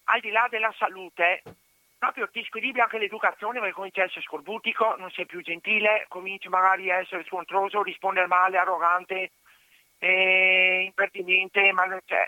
[0.06, 1.42] al di là della salute,
[2.00, 6.48] proprio ti squilibri anche l'educazione perché cominci a essere scorbutico, non sei più gentile, cominci
[6.48, 9.32] magari a essere scontroso, rispondere male, arrogante,
[10.00, 12.28] eh, impertinente, ma cioè,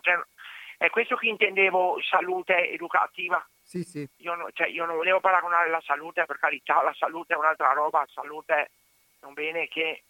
[0.00, 0.20] cioè,
[0.78, 3.44] è questo che intendevo salute educativa.
[3.62, 4.08] Sì, sì.
[4.18, 8.00] Io, cioè, io, non volevo paragonare la salute, per carità, la salute è un'altra roba,
[8.00, 8.70] la salute
[9.20, 10.04] è un bene che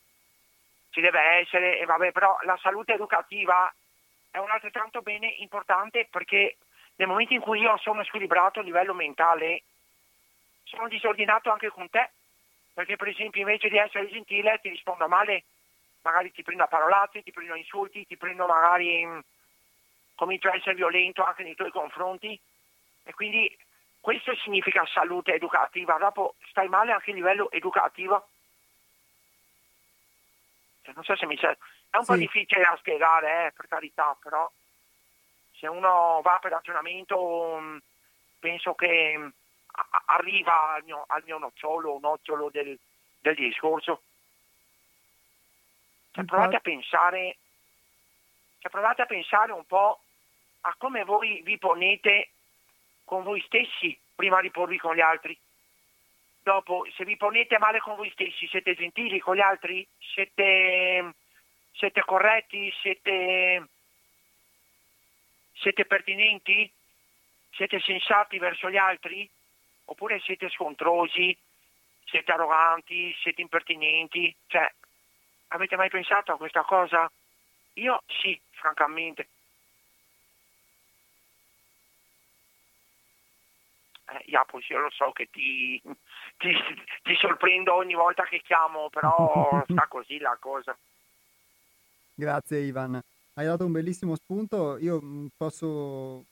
[0.91, 3.73] ci deve essere, e vabbè, però la salute educativa
[4.31, 6.57] è un altrettanto bene importante perché
[6.97, 9.63] nel momento in cui io sono squilibrato a livello mentale,
[10.65, 12.11] sono disordinato anche con te,
[12.73, 15.45] perché per esempio invece di essere gentile ti rispondo male,
[16.03, 19.19] magari ti prendo a parolazzi, ti prendo a insulti, ti prendo magari, mm,
[20.15, 22.39] comincio a essere violento anche nei tuoi confronti
[23.03, 23.57] e quindi
[24.01, 28.29] questo significa salute educativa, dopo stai male anche a livello educativo.
[30.83, 31.59] Cioè, non so se mi serve,
[31.91, 32.11] è un sì.
[32.11, 34.51] po' difficile da spiegare, eh, per carità, però
[35.65, 37.77] se uno va per ragionamento mm,
[38.39, 39.29] penso che mm,
[40.07, 42.79] arriva al mio, al mio nocciolo, nocciolo del,
[43.21, 44.03] del discorso.
[46.13, 47.39] Cioè, provate a pensare,
[48.59, 50.01] cioè, provate a pensare un po'
[50.61, 52.31] a come voi vi ponete
[53.05, 55.37] con voi stessi prima di porvi con gli altri.
[56.43, 59.87] dopo se vi ponete male con voi stessi, siete gentili con gli altri?
[59.99, 61.15] Siete,
[61.73, 62.71] siete corretti?
[62.81, 63.69] Siete,
[65.55, 66.71] siete pertinenti?
[67.53, 69.29] Siete sensati verso gli altri?
[69.87, 71.37] Oppure siete scontrosi?
[72.05, 73.15] Siete arroganti?
[73.23, 74.35] Siete impertinenti?
[74.47, 74.73] Cioè,
[75.49, 77.11] avete mai pensato a questa cosa?
[77.75, 79.29] Io sì, francamente.
[84.07, 85.81] Eh, Iapos, io lo so che ti,
[86.39, 86.53] ti,
[87.03, 90.77] ti sorprendo ogni volta che chiamo, però sta così la cosa.
[92.17, 93.01] Grazie Ivan,
[93.35, 96.25] hai dato un bellissimo spunto, io mm, posso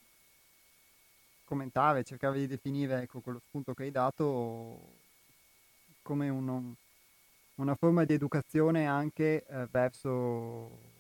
[1.45, 4.79] commentare, cercare di definire ecco, quello spunto che hai dato
[6.03, 6.73] come un,
[7.57, 10.91] una forma di educazione anche eh, verso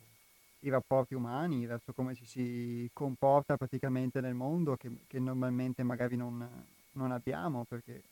[0.60, 6.16] i rapporti umani, verso come ci si comporta praticamente nel mondo, che, che normalmente magari
[6.16, 6.46] non,
[6.92, 8.02] non abbiamo, perché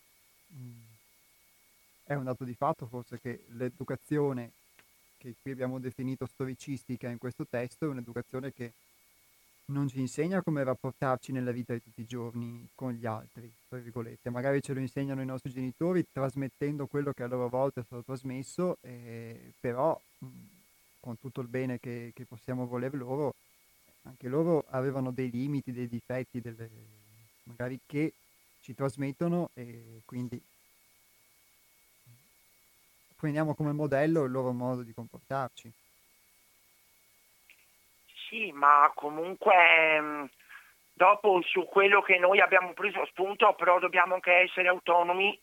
[0.47, 0.80] mh, mm,
[2.05, 4.53] è un dato di fatto forse che l'educazione
[5.20, 8.72] che qui abbiamo definito storicistica in questo testo è un'educazione che
[9.66, 13.78] non ci insegna come rapportarci nella vita di tutti i giorni con gli altri, tra
[13.78, 14.30] virgolette.
[14.30, 18.02] Magari ce lo insegnano i nostri genitori trasmettendo quello che a loro volta è stato
[18.02, 20.00] trasmesso, eh, però
[20.98, 23.34] con tutto il bene che, che, possiamo voler loro,
[24.02, 26.68] anche loro avevano dei limiti, dei difetti, delle,
[27.44, 28.12] magari che
[28.62, 30.40] ci trasmettono e quindi
[33.20, 35.70] prendiamo come modello il loro modo di comportarci.
[38.28, 40.24] Sì, ma comunque mm,
[40.94, 45.38] dopo su quello che noi abbiamo preso spunto, però dobbiamo anche essere autonomi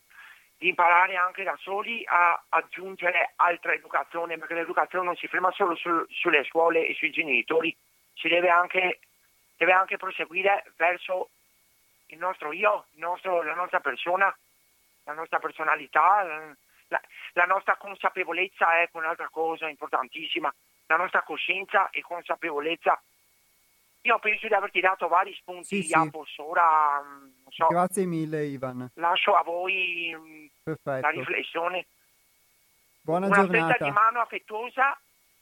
[0.60, 5.88] imparare anche da soli a aggiungere altra educazione, perché l'educazione non si ferma solo su,
[6.08, 7.74] sulle scuole e sui genitori,
[8.14, 8.98] si deve anche,
[9.56, 11.30] deve anche proseguire verso
[12.06, 14.36] il nostro io, il nostro, la nostra persona,
[15.04, 16.56] la nostra personalità,
[16.88, 17.00] la,
[17.34, 20.52] la nostra consapevolezza è un'altra cosa importantissima,
[20.86, 23.00] la nostra coscienza e consapevolezza
[24.02, 26.40] io penso di averti dato vari spunti, sì, sì.
[26.40, 28.90] Ora, mm, so, Grazie mille, Ivan.
[28.94, 31.00] Lascio a voi mm, Perfetto.
[31.00, 31.86] la riflessione.
[33.02, 33.64] Buona Una giornata.
[33.64, 34.98] Una di mano affettuosa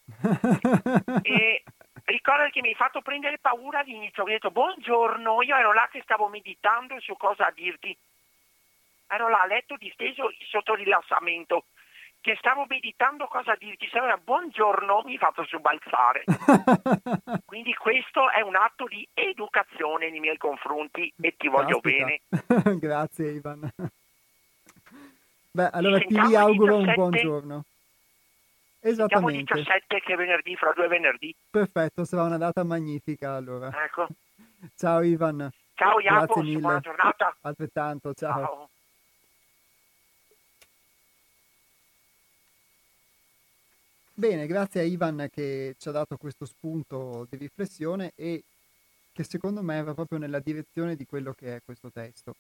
[1.22, 1.62] e
[2.05, 4.22] ricorda che mi hai fatto prendere paura all'inizio.
[4.22, 7.97] Ho detto buongiorno, io ero là che stavo meditando su cosa dirti.
[9.09, 11.65] Ero là a letto disteso sotto rilassamento
[12.27, 16.25] che stavo meditando cosa dirti, se no buongiorno mi hai fatto subalzare.
[17.47, 22.23] Quindi questo è un atto di educazione nei miei confronti e ti voglio bene.
[22.81, 23.71] Grazie Ivan.
[25.53, 27.65] Beh, allora ti auguro un buon giorno.
[28.81, 29.55] Esattamente.
[29.55, 31.33] Siamo 17 che è venerdì, fra due venerdì.
[31.49, 33.71] Perfetto, sarà una data magnifica allora.
[33.85, 34.09] Ecco.
[34.75, 35.49] Ciao Ivan.
[35.75, 37.37] Ciao Jacopo, buona giornata.
[37.43, 38.33] Altrettanto, ciao.
[38.33, 38.69] ciao.
[44.19, 48.45] Bene, grazie a Ivan che ci ha dato questo spunto di riflessione e
[49.12, 52.35] che secondo me va proprio nella direzione di quello che è questo testo.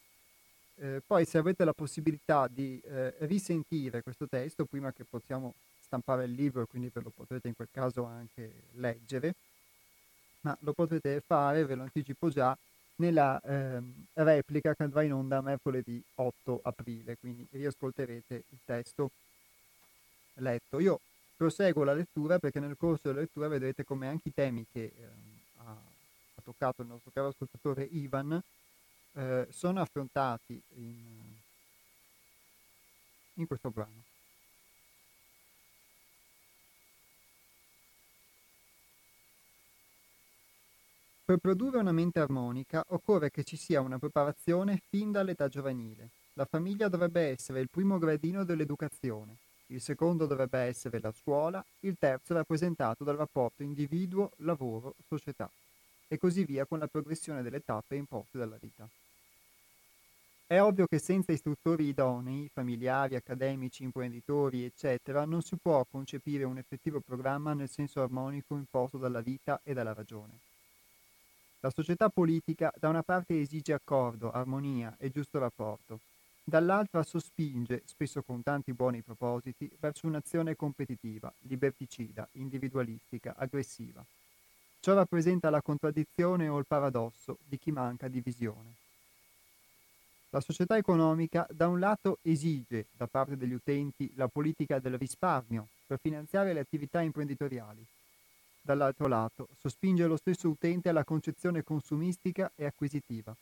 [0.76, 5.52] Eh, poi se avete la possibilità di eh, risentire questo testo prima che possiamo
[5.82, 9.34] stampare il libro e quindi ve lo potrete in quel caso anche leggere,
[10.40, 12.56] ma lo potrete fare, ve lo anticipo già,
[12.96, 13.82] nella eh,
[14.14, 19.10] replica che andrà in onda mercoledì 8 aprile, quindi riascolterete il testo
[20.36, 20.80] letto.
[20.80, 21.00] Io
[21.36, 25.08] proseguo la lettura perché nel corso della lettura vedrete come anche i temi che eh,
[25.58, 28.42] ha, ha, toccato il nostro caro ascoltatore Ivan
[29.12, 31.34] eh, sono affrontati in,
[33.34, 34.04] in questo brano.
[41.26, 46.10] Per produrre una mente armonica occorre che ci sia una preparazione fin dall'età giovanile.
[46.34, 51.96] La famiglia dovrebbe essere il primo gradino dell'educazione il secondo dovrebbe essere la scuola, il
[51.98, 55.50] terzo rappresentato dal rapporto individuo-lavoro-società
[56.08, 58.88] e così via con la progressione delle tappe imposte dalla vita.
[60.48, 66.56] È ovvio che senza istruttori idonei, familiari, accademici, imprenditori, eccetera, non si può concepire un
[66.56, 70.38] effettivo programma nel senso armonico imposto dalla vita e dalla ragione.
[71.60, 75.98] La società politica da una parte esige accordo, armonia e giusto rapporto,
[76.48, 84.04] dall'altra sospinge, spesso con tanti buoni propositi, verso un'azione competitiva, liberticida, individualistica, aggressiva.
[84.78, 88.74] Ciò rappresenta la contraddizione o il paradosso di chi manca di visione.
[90.30, 95.66] La società economica da un lato esige da parte degli utenti la politica del risparmio
[95.84, 97.84] per finanziare le attività imprenditoriali.
[98.60, 103.34] Dall'altro lato sospinge lo stesso utente alla concezione consumistica e acquisitiva.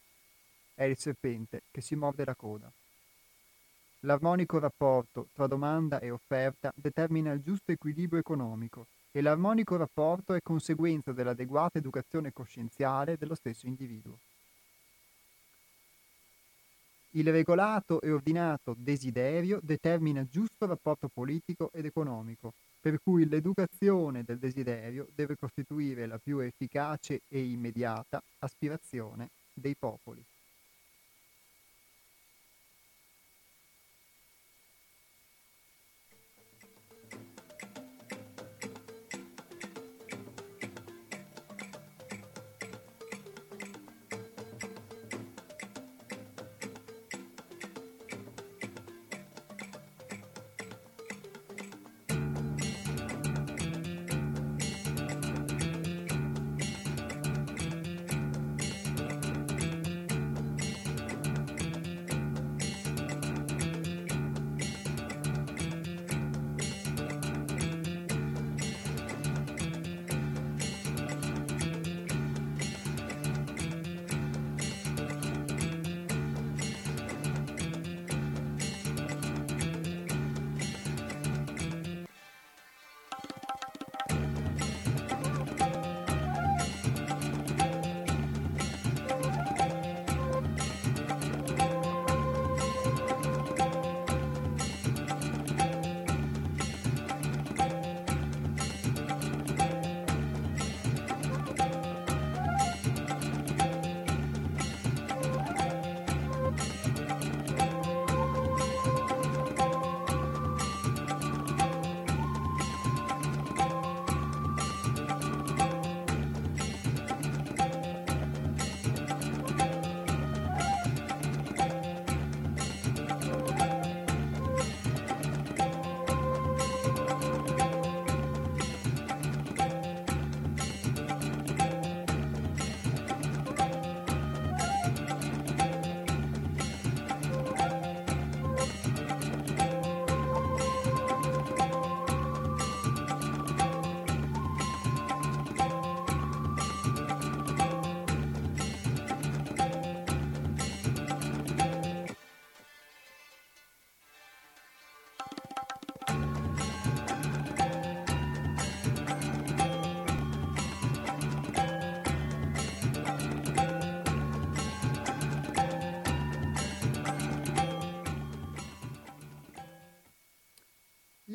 [0.72, 2.72] È il serpente che si morde la coda.
[4.04, 10.42] L'armonico rapporto tra domanda e offerta determina il giusto equilibrio economico e l'armonico rapporto è
[10.42, 14.18] conseguenza dell'adeguata educazione coscienziale dello stesso individuo.
[17.12, 24.36] Il regolato e ordinato desiderio determina giusto rapporto politico ed economico, per cui l'educazione del
[24.36, 30.22] desiderio deve costituire la più efficace e immediata aspirazione dei popoli.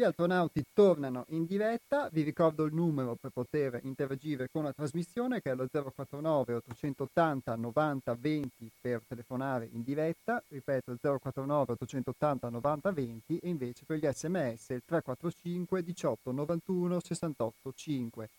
[0.10, 5.52] Astronauti tornano in diretta, vi ricordo il numero per poter interagire con la trasmissione che
[5.52, 13.38] è lo 049 880 90 20 per telefonare in diretta, ripeto 049 880 90 20
[13.38, 18.30] e invece per gli sms il 345 18 91 68 5.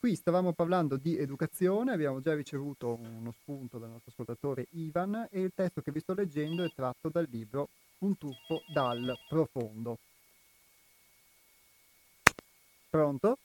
[0.00, 5.40] Qui stavamo parlando di educazione, abbiamo già ricevuto uno spunto dal nostro ascoltatore Ivan e
[5.40, 9.98] il testo che vi sto leggendo è tratto dal libro Un tuffo dal profondo.
[12.90, 13.38] Pronto?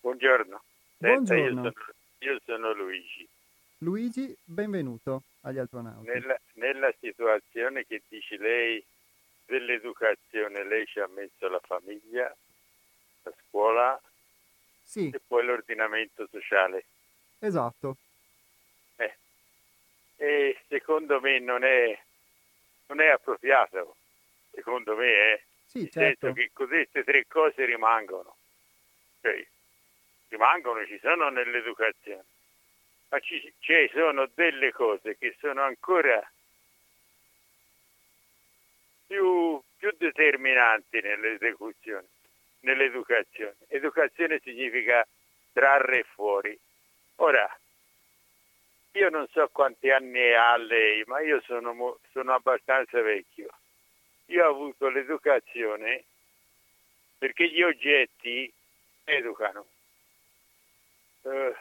[0.00, 0.62] Buongiorno.
[0.98, 1.64] Senta, Buongiorno.
[1.64, 1.72] Io, sono,
[2.18, 3.28] io sono, Luigi.
[3.78, 6.06] Luigi, benvenuto agli astronauti.
[6.06, 8.84] Nella, nella situazione che dice lei
[9.44, 12.34] dell'educazione, lei ci ha messo la famiglia,
[13.24, 14.00] la scuola
[14.84, 15.10] sì.
[15.12, 16.84] e poi l'ordinamento sociale.
[17.40, 17.96] Esatto.
[18.96, 19.16] Eh.
[20.16, 21.98] E secondo me non è,
[22.86, 23.96] non è appropriato,
[24.52, 26.26] secondo me è sì, nel certo.
[26.26, 28.36] senso che queste tre cose rimangono.
[29.20, 29.46] Cioè,
[30.28, 32.24] rimangono, ci sono nell'educazione,
[33.10, 36.20] ma ci, ci sono delle cose che sono ancora
[39.06, 42.06] più, più determinanti nell'esecuzione,
[42.60, 43.56] nell'educazione.
[43.68, 45.06] Educazione significa
[45.52, 46.58] trarre fuori.
[47.16, 47.46] Ora,
[48.92, 53.48] io non so quanti anni ha lei, ma io sono, sono abbastanza vecchio
[54.28, 56.04] io ho avuto l'educazione
[57.18, 58.52] perché gli oggetti
[59.04, 59.66] educano.
[61.22, 61.54] Uh,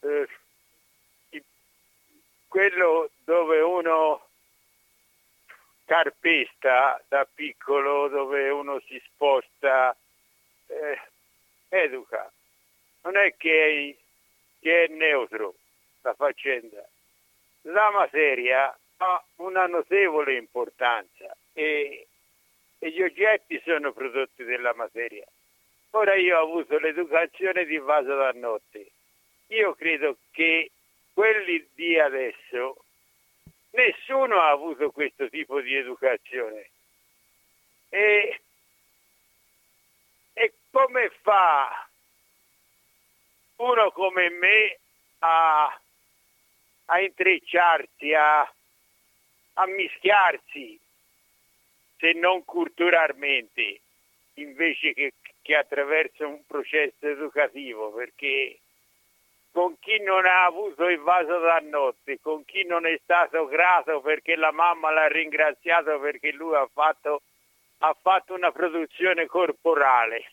[0.00, 0.26] uh,
[2.48, 4.28] quello dove uno
[5.84, 9.96] carpesta da piccolo, dove uno si sposta,
[10.66, 11.00] eh,
[11.68, 12.30] educa.
[13.02, 13.96] Non è che è,
[14.60, 15.54] che è neutro
[16.02, 16.84] la faccenda.
[17.62, 22.06] La materia ha una notevole importanza e,
[22.78, 25.26] e gli oggetti sono prodotti della materia.
[25.90, 28.90] Ora io ho avuto l'educazione di vaso da notte.
[29.48, 30.70] Io credo che
[31.12, 32.84] quelli di adesso
[33.72, 36.70] Nessuno ha avuto questo tipo di educazione.
[37.88, 38.40] E,
[40.32, 41.88] e come fa
[43.56, 44.78] uno come me
[45.18, 45.80] a,
[46.86, 48.52] a intrecciarsi, a, a
[49.66, 50.78] mischiarsi,
[51.98, 53.80] se non culturalmente,
[54.34, 58.58] invece che, che attraverso un processo educativo, perché
[59.52, 64.00] con chi non ha avuto il vaso da notte, con chi non è stato grato
[64.00, 67.22] perché la mamma l'ha ringraziato perché lui ha fatto,
[67.78, 70.32] ha fatto una produzione corporale.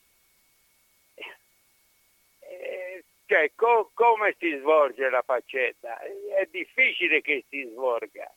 [2.39, 5.99] Eh, cioè, co- come si svolge la faccenda?
[5.99, 8.31] È difficile che si svolga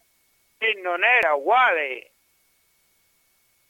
[0.63, 2.11] e non era uguale,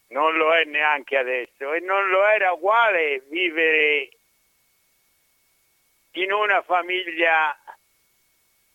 [0.08, 4.08] non lo è neanche adesso, e non lo era uguale vivere
[6.14, 7.56] in una famiglia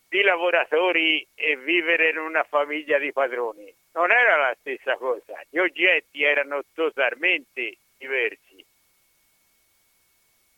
[0.08, 3.70] di lavoratori e vivere in una famiglia di padroni.
[3.92, 8.64] Non era la stessa cosa, gli oggetti erano totalmente diversi.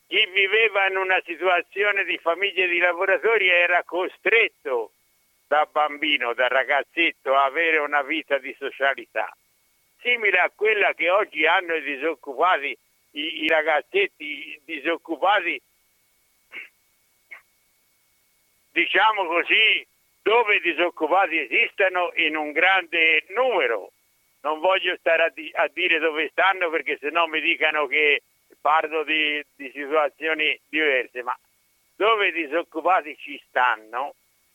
[0.07, 4.93] Chi viveva in una situazione di famiglie di lavoratori era costretto
[5.49, 9.35] da bambino, da ragazzetto, avere una vita di socialità,
[9.99, 12.77] simile a quella che oggi hanno i disoccupati,
[13.13, 15.59] i, i ragazzetti disoccupati
[18.71, 19.85] diciamo così,
[20.21, 23.91] dove i disoccupati esistano in un grande numero.
[24.41, 28.21] Non voglio stare a, di- a dire dove stanno perché sennò mi dicano che
[28.61, 31.35] parlo di, di situazioni diverse, ma
[31.95, 34.13] dove i disoccupati ci stanno,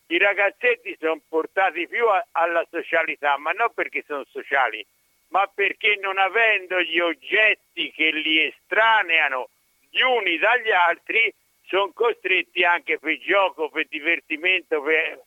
[0.08, 4.84] i ragazzetti sono portati più a- alla socialità, ma non perché sono sociali,
[5.28, 9.48] ma perché non avendo gli oggetti che li estraneano
[9.90, 11.32] gli uni dagli altri,
[11.66, 15.22] sono costretti anche per gioco, per divertimento, per...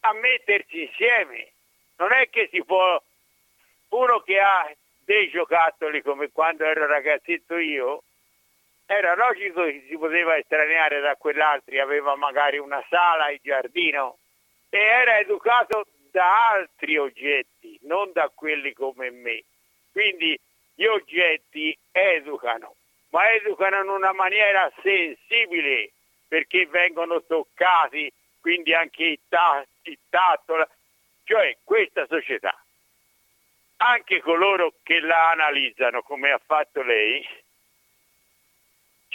[0.00, 1.52] a mettersi insieme.
[1.96, 3.02] Non è che si può,
[3.88, 4.72] uno che ha
[5.04, 8.04] dei giocattoli come quando ero ragazzetto io,
[8.90, 14.18] era logico che si poteva estraneare da quell'altro, aveva magari una sala, il giardino,
[14.70, 19.44] e era educato da altri oggetti, non da quelli come me.
[19.92, 20.38] Quindi
[20.74, 22.76] gli oggetti educano
[23.10, 25.92] ma educano in una maniera sensibile
[26.26, 30.68] perché vengono toccati, quindi anche il, ta- il tatto,
[31.24, 32.54] cioè questa società,
[33.78, 37.26] anche coloro che la analizzano come ha fatto lei,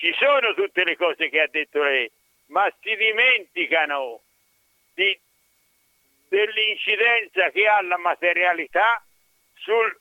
[0.04, 2.12] ci sono tutte le cose che ha detto lei,
[2.47, 4.22] ma si dimenticano
[4.93, 5.18] di,
[6.28, 9.01] dell'incidenza che ha la materialità
[9.54, 9.97] sul,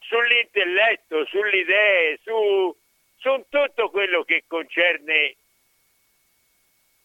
[0.00, 2.76] sull'intelletto, sulle idee, su,
[3.16, 5.34] su tutto quello che concerne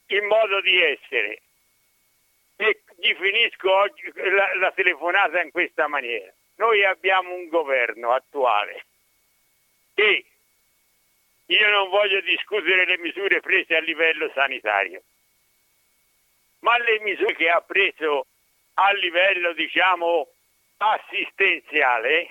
[0.08, 1.42] il modo di essere.
[2.58, 6.30] E gli finisco oggi la, la telefonata in questa maniera.
[6.56, 8.86] Noi abbiamo un governo attuale
[9.94, 10.26] e
[11.48, 15.04] io non voglio discutere le misure prese a livello sanitario,
[16.60, 18.26] ma le misure che ha preso
[18.76, 20.28] a livello, diciamo,
[20.78, 22.30] assistenziale,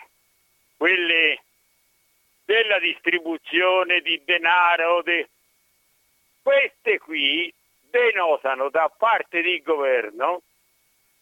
[0.76, 1.42] quelle
[2.44, 5.28] della distribuzione di denaro, de...
[6.42, 7.52] queste qui
[7.90, 10.42] denotano da parte del governo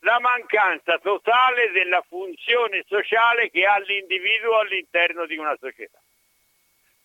[0.00, 6.01] la mancanza totale della funzione sociale che ha l'individuo all'interno di una società.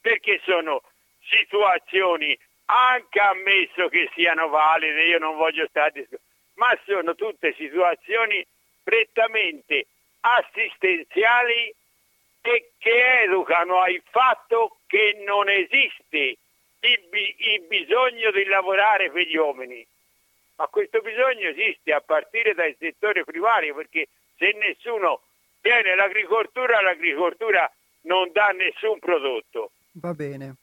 [0.07, 0.83] Perché sono
[1.19, 2.37] situazioni,
[2.67, 6.07] anche ammesso che siano valide, io non voglio stare
[6.53, 8.45] ma sono tutte situazioni
[8.81, 9.87] prettamente
[10.21, 11.75] assistenziali
[12.41, 16.37] e che educano al fatto che non esiste
[16.79, 19.85] il, il bisogno di lavorare per gli uomini.
[20.55, 25.21] Ma questo bisogno esiste a partire dal settore primario perché se nessuno
[25.59, 27.69] tiene l'agricoltura, l'agricoltura
[28.03, 29.71] non dà nessun prodotto.
[29.99, 30.55] Va bene.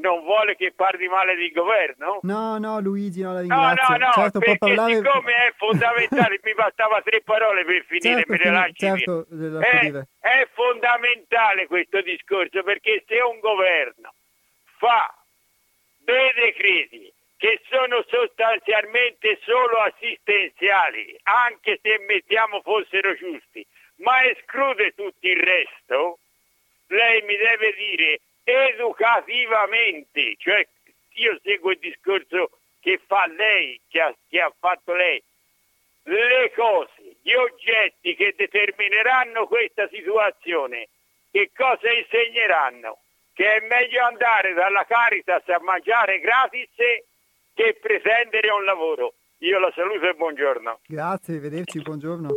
[0.00, 2.20] Non vuole che parli male del governo?
[2.22, 3.88] No, no, Luigi, non la ringrazio.
[3.88, 4.94] No, no, no, certo, perché parlare...
[4.94, 9.26] siccome è fondamentale, mi bastava tre parole per finire, certo, me le lasci certo,
[9.60, 14.14] è, è fondamentale questo discorso, perché se un governo
[14.78, 15.14] fa
[15.98, 23.64] dei decreti che sono sostanzialmente solo assistenziali, anche se mettiamo fossero giusti,
[23.96, 26.18] ma esclude tutto il resto,
[26.88, 30.66] lei mi deve dire educativamente, cioè
[31.14, 35.22] io seguo il discorso che fa lei, che ha, che ha fatto lei,
[36.04, 40.88] le cose, gli oggetti che determineranno questa situazione,
[41.30, 42.98] che cosa insegneranno?
[43.32, 46.68] Che è meglio andare dalla Caritas a mangiare gratis
[47.54, 49.14] che pretendere un lavoro.
[49.38, 50.80] Io la saluto e buongiorno.
[50.86, 52.30] Grazie, arrivederci, buongiorno.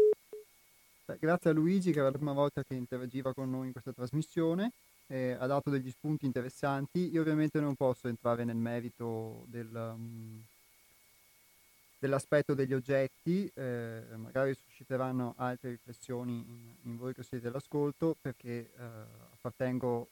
[1.05, 4.71] Grazie a Luigi che era la prima volta che interagiva con noi in questa trasmissione,
[5.05, 7.11] eh, ha dato degli spunti interessanti.
[7.11, 10.41] Io ovviamente non posso entrare nel merito del, um,
[11.99, 18.71] dell'aspetto degli oggetti, eh, magari susciteranno altre riflessioni in, in, voi che siete all'ascolto perché
[18.75, 18.83] eh,
[19.33, 20.07] appartengo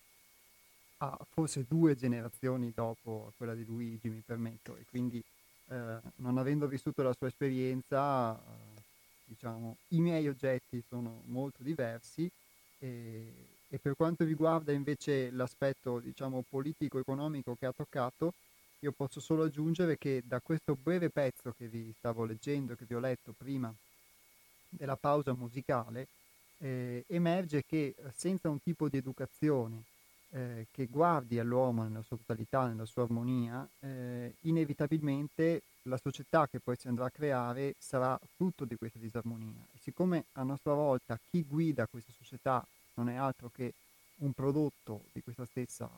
[0.97, 5.21] a forse due generazioni dopo quella di Luigi, mi permetto, e quindi
[5.69, 8.39] eh, non avendo vissuto la sua esperienza,
[9.33, 12.29] diciamo, i miei oggetti sono molto diversi
[12.79, 13.33] e,
[13.67, 18.33] e per quanto riguarda invece l'aspetto, diciamo, politico-economico che ha toccato,
[18.79, 22.95] io posso solo aggiungere che da questo breve pezzo che vi stavo leggendo, che vi
[22.95, 23.73] ho letto prima
[24.69, 26.07] della pausa musicale,
[26.59, 29.83] eh, emerge che senza un tipo di educazione
[30.33, 36.59] eh, che guardi all'uomo nella sua totalità, nella sua armonia, eh, inevitabilmente la società che
[36.59, 39.61] poi si andrà a creare sarà frutto di questa disarmonia.
[39.73, 42.65] E siccome a nostra volta chi guida questa società
[42.95, 43.73] non è altro che
[44.17, 45.89] un prodotto di questa stessa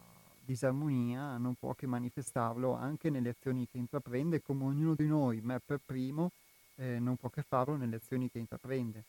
[0.43, 5.59] disarmonia, non può che manifestarlo anche nelle azioni che intraprende, come ognuno di noi, me
[5.65, 6.31] per primo,
[6.75, 9.03] eh, non può che farlo nelle azioni che intraprende.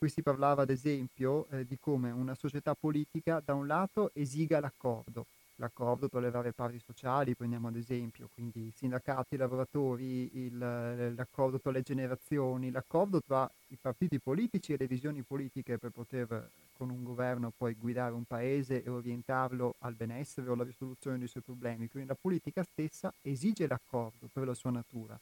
[0.00, 4.58] Qui si parlava ad esempio eh, di come una società politica da un lato esiga
[4.58, 5.26] l'accordo,
[5.56, 11.70] l'accordo tra le varie parti sociali, prendiamo ad esempio, quindi sindacati, lavoratori, il, l'accordo tra
[11.70, 16.48] le generazioni, l'accordo tra i partiti politici e le visioni politiche per poter
[16.78, 21.28] con un governo poi guidare un paese e orientarlo al benessere o alla risoluzione dei
[21.28, 21.90] suoi problemi.
[21.90, 25.20] Quindi la politica stessa esige l'accordo per la sua natura,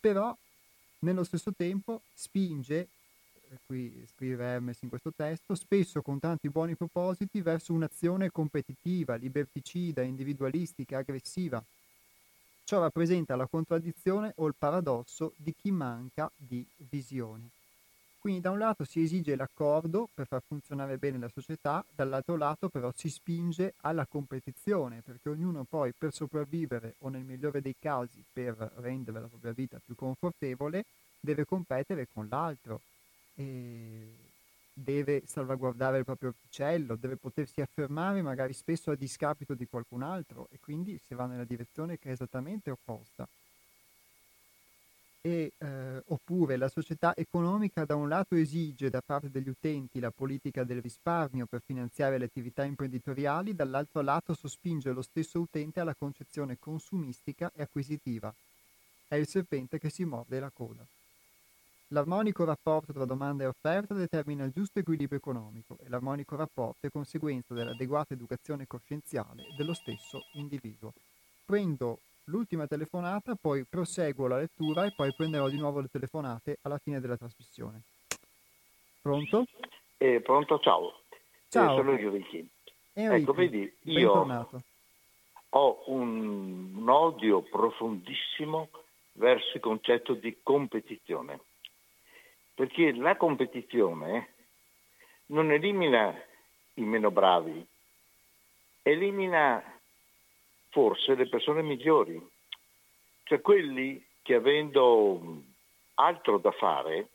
[0.00, 0.36] però
[0.98, 2.88] nello stesso tempo spinge
[3.66, 10.02] qui scrive Hermes in questo testo, spesso con tanti buoni propositi verso un'azione competitiva, liberticida,
[10.02, 11.62] individualistica, aggressiva.
[12.64, 17.50] Ciò rappresenta la contraddizione o il paradosso di chi manca di visione.
[18.20, 22.68] Quindi da un lato si esige l'accordo per far funzionare bene la società, dall'altro lato
[22.68, 28.22] però si spinge alla competizione, perché ognuno poi per sopravvivere o nel migliore dei casi
[28.30, 30.84] per rendere la propria vita più confortevole
[31.18, 32.82] deve competere con l'altro
[34.72, 40.48] deve salvaguardare il proprio uccello, deve potersi affermare magari spesso a discapito di qualcun altro
[40.50, 43.28] e quindi si va nella direzione che è esattamente opposta.
[45.22, 50.10] E, eh, oppure la società economica da un lato esige da parte degli utenti la
[50.10, 55.94] politica del risparmio per finanziare le attività imprenditoriali, dall'altro lato sospinge lo stesso utente alla
[55.94, 58.34] concezione consumistica e acquisitiva.
[59.06, 60.86] È il serpente che si morde la coda.
[61.92, 66.90] L'armonico rapporto tra domanda e offerta determina il giusto equilibrio economico e l'armonico rapporto è
[66.90, 70.92] conseguenza dell'adeguata educazione coscienziale dello stesso individuo.
[71.44, 76.78] Prendo l'ultima telefonata, poi proseguo la lettura e poi prenderò di nuovo le telefonate alla
[76.78, 77.80] fine della trasmissione.
[79.02, 79.46] Pronto?
[79.96, 80.92] Eh, pronto, ciao.
[81.08, 81.16] Eh,
[81.48, 81.72] ciao.
[81.72, 82.46] Eh, sono Enrico.
[82.92, 84.12] Ecco, vedi, io
[85.52, 88.68] ho un, un odio profondissimo
[89.14, 91.40] verso il concetto di competizione
[92.60, 94.34] perché la competizione
[95.28, 96.14] non elimina
[96.74, 97.66] i meno bravi,
[98.82, 99.64] elimina
[100.68, 102.22] forse le persone migliori,
[103.22, 105.42] cioè quelli che avendo
[105.94, 107.08] altro da fare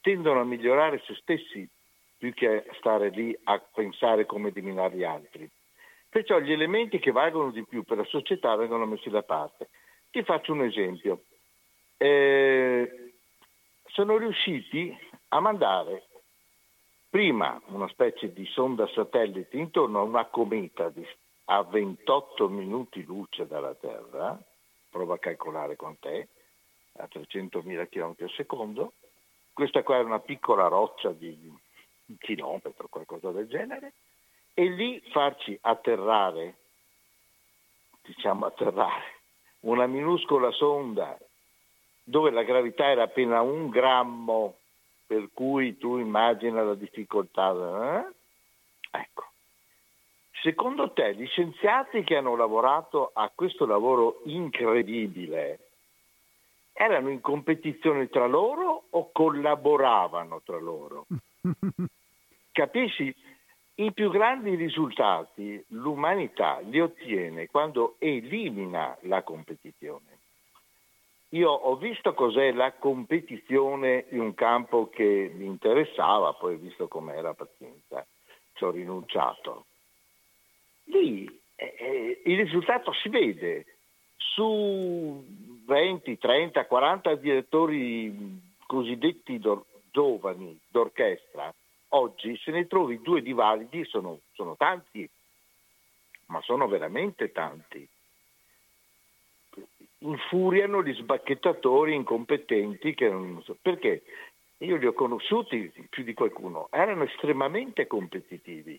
[0.00, 1.68] tendono a migliorare se stessi
[2.16, 5.50] più che stare lì a pensare come eliminare gli altri.
[6.08, 9.70] Perciò gli elementi che valgono di più per la società vengono messi da parte.
[10.12, 11.24] Ti faccio un esempio.
[11.96, 13.03] Eh,
[13.94, 14.92] sono riusciti
[15.28, 16.08] a mandare
[17.08, 21.06] prima una specie di sonda satellite intorno a una cometa di,
[21.44, 24.36] a 28 minuti luce dalla Terra,
[24.90, 26.28] prova a calcolare con te,
[26.96, 28.94] a 300.000 km al secondo.
[29.52, 31.48] Questa qua è una piccola roccia di
[32.06, 33.92] un chilometro, qualcosa del genere,
[34.54, 36.56] e lì farci atterrare,
[38.02, 39.20] diciamo atterrare,
[39.60, 41.16] una minuscola sonda
[42.04, 44.58] dove la gravità era appena un grammo,
[45.06, 47.50] per cui tu immagina la difficoltà.
[47.50, 48.98] Eh?
[49.00, 49.24] Ecco.
[50.42, 55.58] Secondo te gli scienziati che hanno lavorato a questo lavoro incredibile
[56.74, 61.06] erano in competizione tra loro o collaboravano tra loro?
[62.52, 63.14] Capisci?
[63.76, 70.13] I più grandi risultati l'umanità li ottiene quando elimina la competizione.
[71.34, 76.86] Io ho visto cos'è la competizione in un campo che mi interessava, poi ho visto
[76.86, 78.06] com'era pazienza,
[78.52, 79.66] ci ho rinunciato.
[80.84, 81.26] Lì
[81.56, 83.66] eh, eh, il risultato si vede
[84.16, 85.24] su
[85.66, 91.52] 20, 30, 40 direttori cosiddetti do- giovani d'orchestra,
[91.88, 95.08] oggi se ne trovi due di validi, sono, sono tanti,
[96.26, 97.88] ma sono veramente tanti.
[100.04, 104.02] Infuriano gli sbacchettatori incompetenti che non so perché
[104.58, 108.78] io li ho conosciuti più di qualcuno, erano estremamente competitivi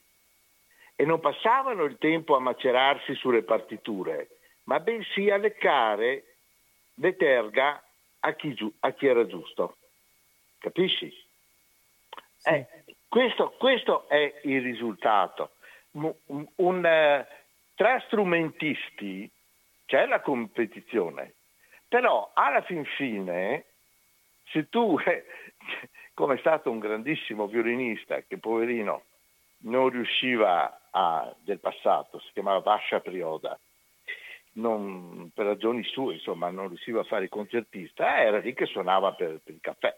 [0.95, 4.30] e non passavano il tempo a macerarsi sulle partiture,
[4.63, 6.36] ma bensì a leccare
[6.95, 7.84] le terga
[8.19, 9.78] a chi, a chi era giusto.
[10.59, 11.11] Capisci?
[12.38, 12.49] Sì.
[12.49, 12.67] Eh,
[13.07, 15.51] questo, questo, è il risultato.
[15.91, 16.13] Un,
[16.55, 17.34] un, uh,
[17.76, 19.30] tra strumentisti
[19.86, 21.34] c'è la competizione,
[21.88, 23.66] però alla fin fine,
[24.46, 24.98] se tu,
[26.14, 29.04] come è stato un grandissimo violinista che poverino
[29.60, 33.58] non riusciva a, del passato, si chiamava Vascia Prioda,
[34.54, 39.14] non, per ragioni sue, insomma, non riusciva a fare il concertista, era lì che suonava
[39.14, 39.98] per, per il caffè,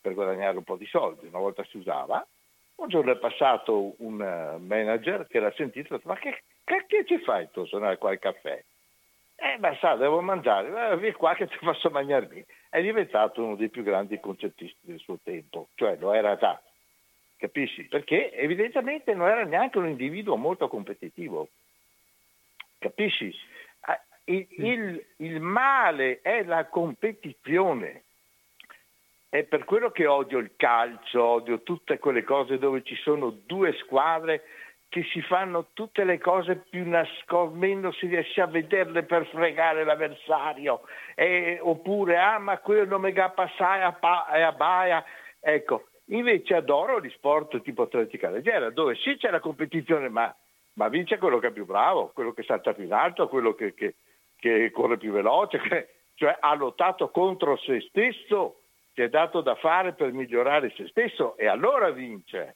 [0.00, 2.24] per guadagnare un po' di soldi, una volta si usava.
[2.76, 6.42] Un giorno è passato un uh, manager che l'ha sentito e ha detto, ma che
[6.64, 8.64] cacchio ci fai tu a suonare qua il caffè?
[9.44, 13.56] Eh, ma sa, devo mangiare, eh, vieni qua che ti faccio mangiare È diventato uno
[13.56, 16.58] dei più grandi concertisti del suo tempo, cioè lo era già,
[17.36, 17.84] capisci?
[17.84, 21.50] Perché evidentemente non era neanche un individuo molto competitivo,
[22.78, 23.36] capisci?
[24.24, 28.04] Il, il, il male è la competizione.
[29.28, 33.74] È per quello che odio il calcio, odio tutte quelle cose dove ci sono due
[33.74, 34.44] squadre
[34.94, 39.82] che si fanno tutte le cose più nascoste, meno si riesce a vederle per fregare
[39.82, 40.82] l'avversario,
[41.16, 45.04] e, oppure ah ma quello non mi ga passare a, baia.
[45.40, 50.32] Ecco, invece adoro gli sport tipo atletica leggera, dove sì c'è la competizione, ma,
[50.74, 53.74] ma vince quello che è più bravo, quello che salta più in alto, quello che,
[53.74, 53.96] che,
[54.38, 55.58] che corre più veloce,
[56.14, 58.60] cioè ha lottato contro se stesso,
[58.92, 62.54] si è dato da fare per migliorare se stesso e allora vince.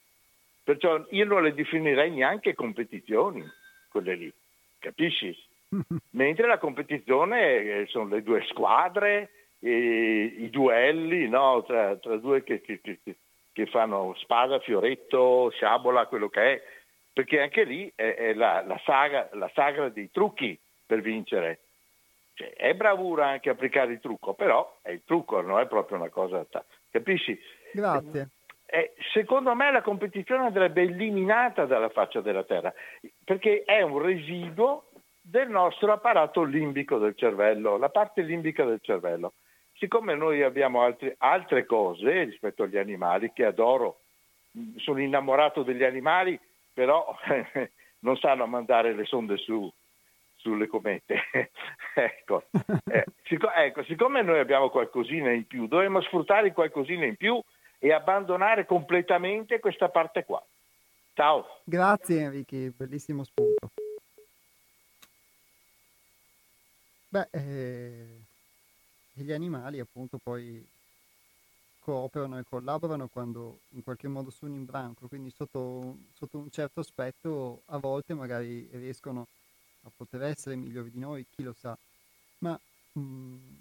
[0.69, 3.43] Perciò io non le definirei neanche competizioni,
[3.89, 4.31] quelle lì,
[4.79, 5.35] capisci?
[6.13, 11.65] Mentre la competizione sono le due squadre, i duelli no?
[11.67, 16.63] tra, tra, due che, che, che, fanno spada, fioretto, sciabola, quello che è,
[17.15, 21.61] perché anche lì è, è la, la, saga, la sagra dei trucchi per vincere.
[22.35, 26.11] Cioè, è bravura anche applicare il trucco, però è il trucco, non è proprio una
[26.11, 26.45] cosa...
[26.91, 27.41] Capisci?
[27.73, 28.29] Grazie.
[28.71, 32.73] Eh, secondo me la competizione andrebbe eliminata dalla faccia della Terra,
[33.25, 34.91] perché è un residuo
[35.23, 39.33] del nostro apparato limbico del cervello, la parte limbica del cervello.
[39.79, 44.01] Siccome noi abbiamo altri, altre cose rispetto agli animali che adoro,
[44.77, 46.39] sono innamorato degli animali,
[46.75, 47.17] però
[48.01, 49.73] non sanno mandare le sonde su,
[50.37, 51.23] sulle comete.
[51.95, 52.45] ecco.
[52.91, 57.43] Eh, sic- ecco, siccome noi abbiamo qualcosina in più, dovremmo sfruttare qualcosina in più
[57.79, 60.45] e abbandonare completamente questa parte qua.
[61.15, 61.61] Ciao.
[61.65, 63.71] Grazie Enrico, bellissimo spunto.
[67.09, 68.21] Beh, eh,
[69.15, 70.67] gli animali appunto poi
[71.81, 76.81] cooperano e collaborano quando in qualche modo sono in branco, quindi sotto, sotto un certo
[76.81, 79.27] aspetto a volte magari riescono
[79.85, 81.77] a poter essere migliori di noi, chi lo sa.
[82.41, 82.61] Ma
[82.93, 83.55] mh, mm,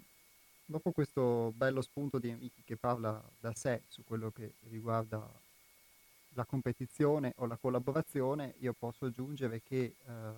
[0.70, 5.26] dopo questo bello spunto di Enrico che parla da sé su quello che riguarda
[6.34, 10.32] la competizione o la collaborazione, io posso aggiungere che eh,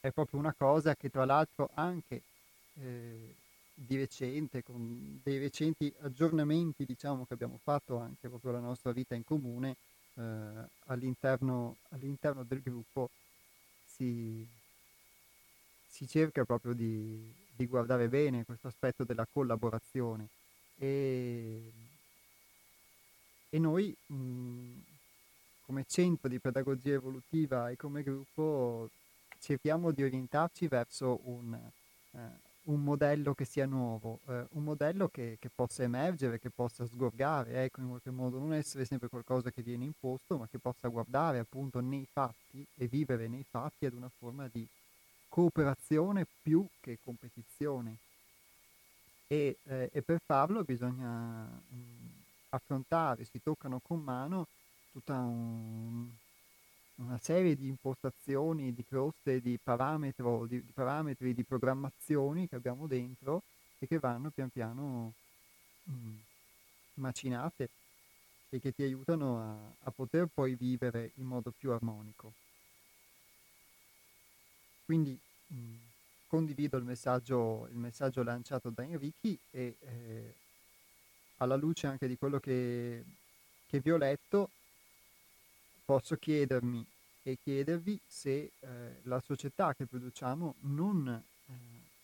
[0.00, 2.22] è proprio una cosa che tra l'altro anche
[2.74, 3.34] eh,
[3.72, 9.14] di recente, con dei recenti aggiornamenti diciamo, che abbiamo fatto anche proprio la nostra vita
[9.14, 9.76] in comune
[10.14, 10.22] eh,
[10.88, 13.08] all'interno, all'interno del gruppo,
[13.86, 14.46] si,
[15.88, 20.28] si cerca proprio di, di, guardare bene questo aspetto della collaborazione.
[20.76, 21.72] E,
[23.50, 24.14] e noi mh,
[25.66, 28.88] come centro di pedagogia evolutiva e come gruppo
[29.38, 31.54] cerchiamo di orientarci verso un,
[32.12, 32.18] eh,
[32.64, 37.64] un modello che sia nuovo, eh, un modello che, che, possa emergere, che possa sgorgare,
[37.64, 41.38] ecco, in qualche modo, non essere sempre qualcosa che viene imposto, ma che possa guardare
[41.38, 44.66] appunto nei fatti e vivere nei fatti ad una forma di
[45.30, 47.96] cooperazione più che competizione.
[49.26, 52.10] E, eh, e per farlo bisogna mh,
[52.50, 54.48] affrontare, si toccano con mano
[54.92, 56.10] tutta un,
[56.96, 62.86] una serie di impostazioni, di croste, di, parametro, di, di parametri, di programmazioni che abbiamo
[62.86, 63.42] dentro
[63.78, 65.12] e che vanno pian piano
[65.84, 66.16] mh, mm,
[66.94, 67.70] macinate
[68.50, 72.32] e che ti aiutano a, a, poter poi vivere in modo più armonico.
[74.90, 75.16] Quindi
[75.46, 75.74] mh, mm,
[76.26, 80.34] condivido il messaggio, il messaggio lanciato da Enrichi e eh,
[81.36, 83.04] alla luce anche di quello che,
[83.68, 84.50] che, vi ho letto
[85.84, 86.84] posso chiedermi
[87.22, 88.68] e chiedervi se eh,
[89.02, 91.52] la società che produciamo non eh,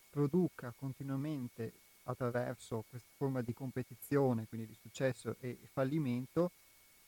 [0.08, 1.72] produca continuamente
[2.04, 6.52] attraverso questa forma di competizione, quindi di successo e fallimento,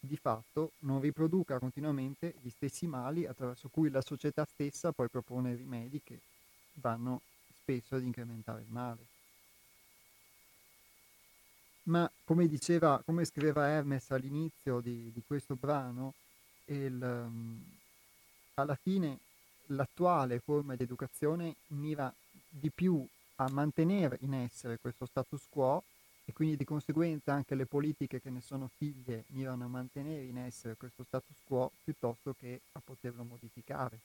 [0.01, 5.55] di fatto non riproduca continuamente gli stessi mali attraverso cui la società stessa poi propone
[5.55, 6.21] rimedi che
[6.75, 7.23] vanno
[7.63, 9.07] spesso ad incrementare il male.
[11.85, 16.15] Ma come diceva, come scriveva Hermes all'inizio di, di questo brano,
[16.67, 17.65] il, um,
[18.55, 19.19] alla fine
[19.69, 22.13] l'attuale forma di educazione mira
[22.49, 25.83] di più a mantenere in essere questo status quo
[26.29, 30.37] e quindi di conseguenza anche le politiche che ne sono figlie mirano a mantenere in
[30.37, 33.99] essere questo status quo piuttosto che a poterlo modificare.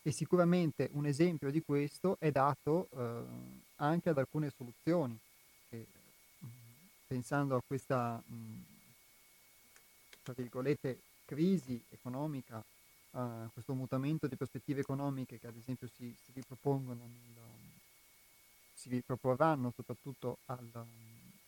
[0.00, 3.22] E sicuramente un esempio di questo è dato eh,
[3.76, 5.18] anche ad alcune soluzioni.
[5.68, 5.86] E,
[7.06, 8.64] pensando a questa, mh,
[10.22, 12.64] tra virgolette, crisi economica,
[13.10, 17.47] a questo mutamento di prospettive economiche che ad esempio si, si ripropongono nel,
[18.78, 20.84] si riproporranno soprattutto al,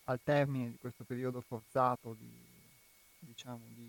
[0.04, 2.28] al, termine di questo periodo forzato di,
[3.20, 3.88] diciamo, di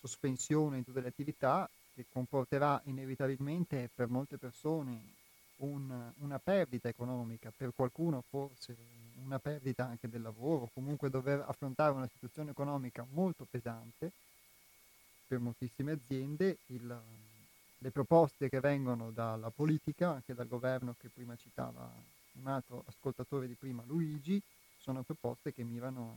[0.00, 5.00] sospensione di tutte le attività che comporterà inevitabilmente per molte persone
[5.58, 8.74] un, una perdita economica, per qualcuno forse
[9.22, 14.10] una perdita anche del lavoro, comunque dover affrontare una situazione economica molto pesante
[15.28, 17.00] per moltissime aziende, il,
[17.78, 23.46] le proposte che vengono dalla politica, anche dal governo che prima citava un altro ascoltatore
[23.46, 24.40] di prima, Luigi,
[24.78, 26.16] sono proposte che mirano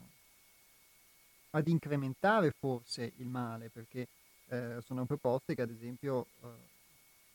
[1.52, 4.08] ad incrementare forse il male, perché
[4.48, 6.48] eh, sono proposte che ad esempio eh,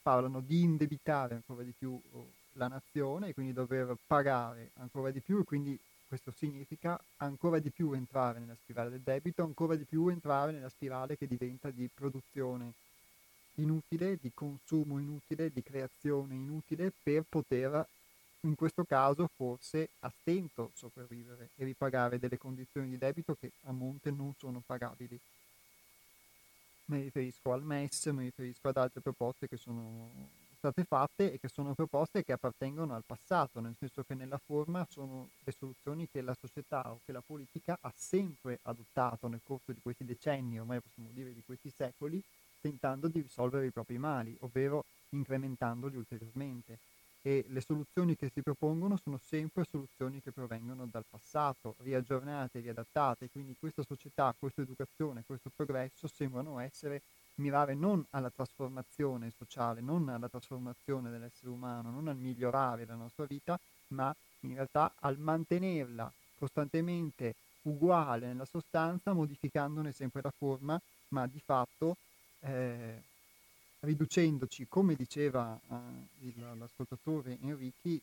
[0.02, 5.20] parlano di indebitare ancora di più oh, la nazione e quindi dover pagare ancora di
[5.20, 9.84] più e quindi questo significa ancora di più entrare nella spirale del debito, ancora di
[9.84, 12.72] più entrare nella spirale che diventa di produzione
[13.54, 17.86] inutile, di consumo inutile, di creazione inutile per poter
[18.42, 23.72] in questo caso forse a stento sopravvivere e ripagare delle condizioni di debito che a
[23.72, 25.18] monte non sono pagabili.
[26.86, 30.08] Mi riferisco al MES, mi riferisco ad altre proposte che sono
[30.56, 34.86] state fatte e che sono proposte che appartengono al passato, nel senso che nella forma
[34.90, 39.72] sono le soluzioni che la società o che la politica ha sempre adottato nel corso
[39.72, 42.22] di questi decenni, ormai possiamo dire di questi secoli,
[42.60, 46.78] tentando di risolvere i propri mali, ovvero incrementandoli ulteriormente
[47.22, 53.28] e le soluzioni che si propongono sono sempre soluzioni che provengono dal passato, riaggiornate, riadattate,
[53.30, 57.02] quindi questa società, questa educazione, questo progresso sembrano essere
[57.34, 63.24] mirare non alla trasformazione sociale, non alla trasformazione dell'essere umano, non al migliorare la nostra
[63.24, 63.58] vita,
[63.88, 71.40] ma in realtà al mantenerla costantemente uguale nella sostanza, modificandone sempre la forma, ma di
[71.44, 71.96] fatto
[72.40, 73.02] eh,
[73.80, 75.76] riducendoci, come diceva uh,
[76.20, 78.00] il, l'ascoltatore Enrichi,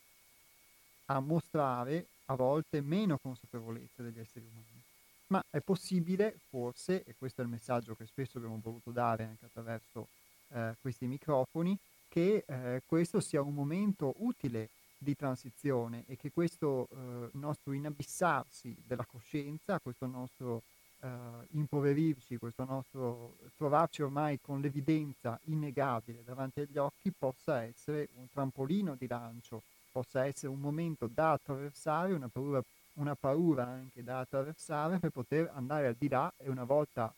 [1.06, 4.84] a mostrare a volte meno consapevolezza degli esseri umani.
[5.28, 9.46] Ma è possibile, forse, e questo è il messaggio che spesso abbiamo voluto dare anche
[9.46, 10.08] attraverso
[10.50, 16.88] eh, questi microfoni, che eh, questo sia un momento utile di transizione e che questo
[16.90, 20.64] eh, nostro inabissarsi della coscienza, questo nostro
[21.02, 21.08] uh,
[21.52, 28.96] impoverirci, questo nostro trovarci ormai con l'evidenza innegabile davanti agli occhi possa essere un trampolino
[28.96, 32.62] di lancio, possa essere un momento da attraversare, una paura,
[32.94, 37.14] una paura anche da attraversare per poter andare al di là e una volta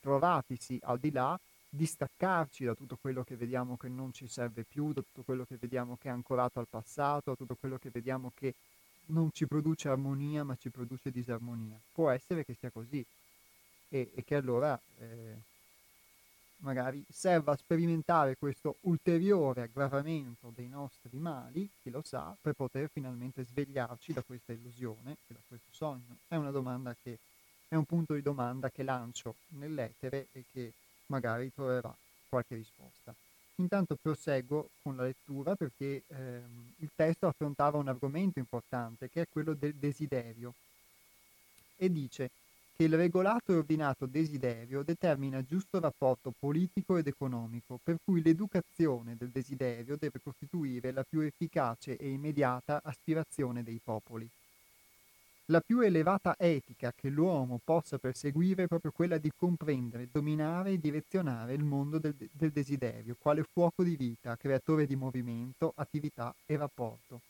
[0.00, 1.38] trovatisi al di là
[1.72, 5.56] distaccarci da tutto quello che vediamo che non ci serve più, da tutto quello che
[5.56, 8.54] vediamo che è ancorato al passato, da tutto quello che vediamo che
[9.10, 11.78] non ci produce armonia ma ci produce disarmonia.
[11.92, 13.04] Può essere che sia così,
[13.90, 15.36] e, e che allora eh,
[16.58, 22.88] magari serva a sperimentare questo ulteriore aggravamento dei nostri mali, chi lo sa, per poter
[22.92, 26.18] finalmente svegliarci da questa illusione e da questo sogno.
[26.28, 27.18] È una domanda che
[27.68, 30.72] è un punto di domanda che lancio nell'etere e che
[31.06, 31.94] magari troverà
[32.28, 33.14] qualche risposta.
[33.60, 39.26] Intanto proseguo con la lettura perché ehm, il testo affrontava un argomento importante che è
[39.30, 40.54] quello del desiderio
[41.76, 42.30] e dice
[42.74, 49.14] che il regolato e ordinato desiderio determina giusto rapporto politico ed economico, per cui l'educazione
[49.18, 54.26] del desiderio deve costituire la più efficace e immediata aspirazione dei popoli.
[55.50, 60.78] La più elevata etica che l'uomo possa perseguire è proprio quella di comprendere, dominare e
[60.78, 66.56] direzionare il mondo del, del desiderio, quale fuoco di vita, creatore di movimento, attività e
[66.56, 67.22] rapporto.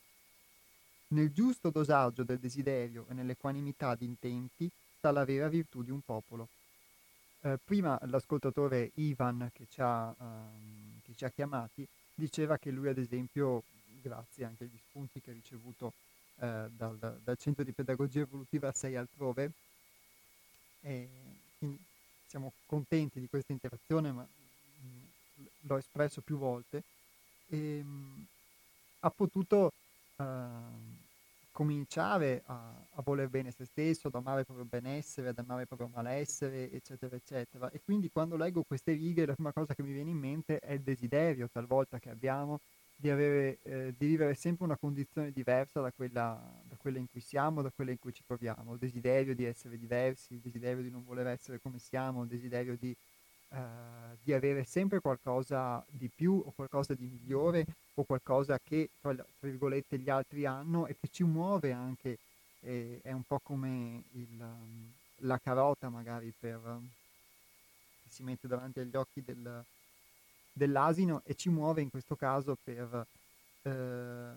[1.07, 6.01] Nel giusto dosaggio del desiderio e nell'equanimità di intenti sta la vera virtù di un
[6.01, 6.47] popolo.
[7.41, 12.87] Eh, prima l'ascoltatore Ivan che ci, ha, um, che ci ha chiamati diceva che lui
[12.87, 13.63] ad esempio,
[13.99, 15.93] grazie anche agli spunti che ha ricevuto
[16.41, 19.51] eh, dal, dal, Centro di Pedagogia Evolutiva 6 altrove.
[20.81, 21.07] E
[22.25, 24.27] siamo contenti di questa interazione, ma
[25.61, 26.81] l'ho espresso più volte.
[27.47, 28.25] E, mh,
[29.01, 29.71] ha potuto
[30.15, 30.23] uh,
[31.51, 35.67] cominciare a, a, voler bene se stesso, ad amare il proprio benessere, ad amare il
[35.67, 37.69] proprio malessere, eccetera, eccetera.
[37.69, 40.73] E quindi quando leggo queste righe la prima cosa che mi viene in mente è
[40.73, 42.61] il desiderio talvolta che abbiamo
[43.01, 46.39] di, avere, eh, di vivere sempre una condizione diversa da quella,
[46.69, 49.77] da quella, in cui siamo, da quella in cui ci troviamo, il desiderio di essere
[49.77, 52.95] diversi, il desiderio di non voler essere come siamo, il desiderio di,
[53.49, 53.57] eh,
[54.21, 59.97] di avere sempre qualcosa di più o qualcosa di migliore o qualcosa che, tra, virgolette,
[59.97, 62.19] gli altri hanno e che ci muove anche,
[62.61, 64.45] eh, è un po' come il,
[65.23, 66.59] la carota magari per,
[68.03, 69.65] che si mette davanti agli occhi del
[70.51, 73.05] dell'asino e ci muove in questo caso per,
[73.63, 74.31] eh,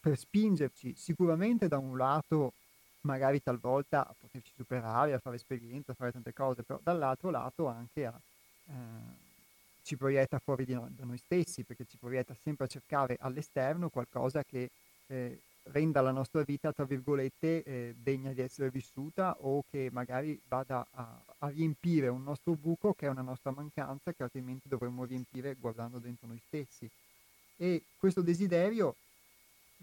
[0.00, 2.52] per spingerci sicuramente da un lato
[3.02, 7.66] magari talvolta a poterci superare, a fare esperienza, a fare tante cose, però dall'altro lato
[7.66, 8.18] anche a,
[8.66, 8.72] eh,
[9.82, 14.42] ci proietta fuori no, da noi stessi, perché ci proietta sempre a cercare all'esterno qualcosa
[14.42, 14.70] che
[15.06, 20.38] eh, renda la nostra vita, tra virgolette, eh, degna di essere vissuta o che magari
[20.48, 25.04] vada a, a, riempire un nostro buco che è una nostra mancanza che altrimenti dovremmo
[25.04, 26.88] riempire guardando dentro noi stessi.
[27.56, 28.96] E questo desiderio,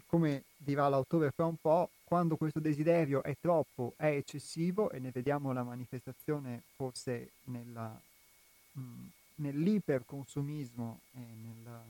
[0.06, 5.10] come dirà l'autore fra un po', quando questo desiderio è troppo, è eccessivo e ne
[5.10, 7.98] vediamo la manifestazione forse nella,
[8.72, 9.06] mh, mm,
[9.36, 11.82] nell'iperconsumismo nella,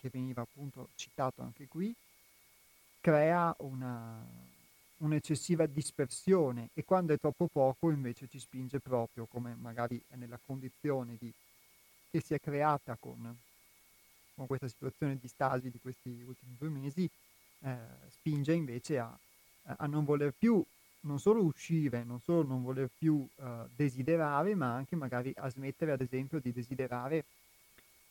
[0.00, 1.94] che veniva appunto citato anche qui,
[3.06, 4.20] crea una,
[4.96, 10.40] un'eccessiva dispersione e quando è troppo poco invece ci spinge proprio, come magari è nella
[10.44, 11.32] condizione di,
[12.10, 13.32] che si è creata con,
[14.34, 17.08] con, questa situazione di stasi di questi ultimi due mesi,
[17.60, 17.76] eh,
[18.08, 19.16] spinge invece a,
[19.62, 20.60] a, non voler più
[21.02, 25.92] non solo uscire, non solo non voler più uh, desiderare, ma anche magari a smettere
[25.92, 27.24] ad esempio di desiderare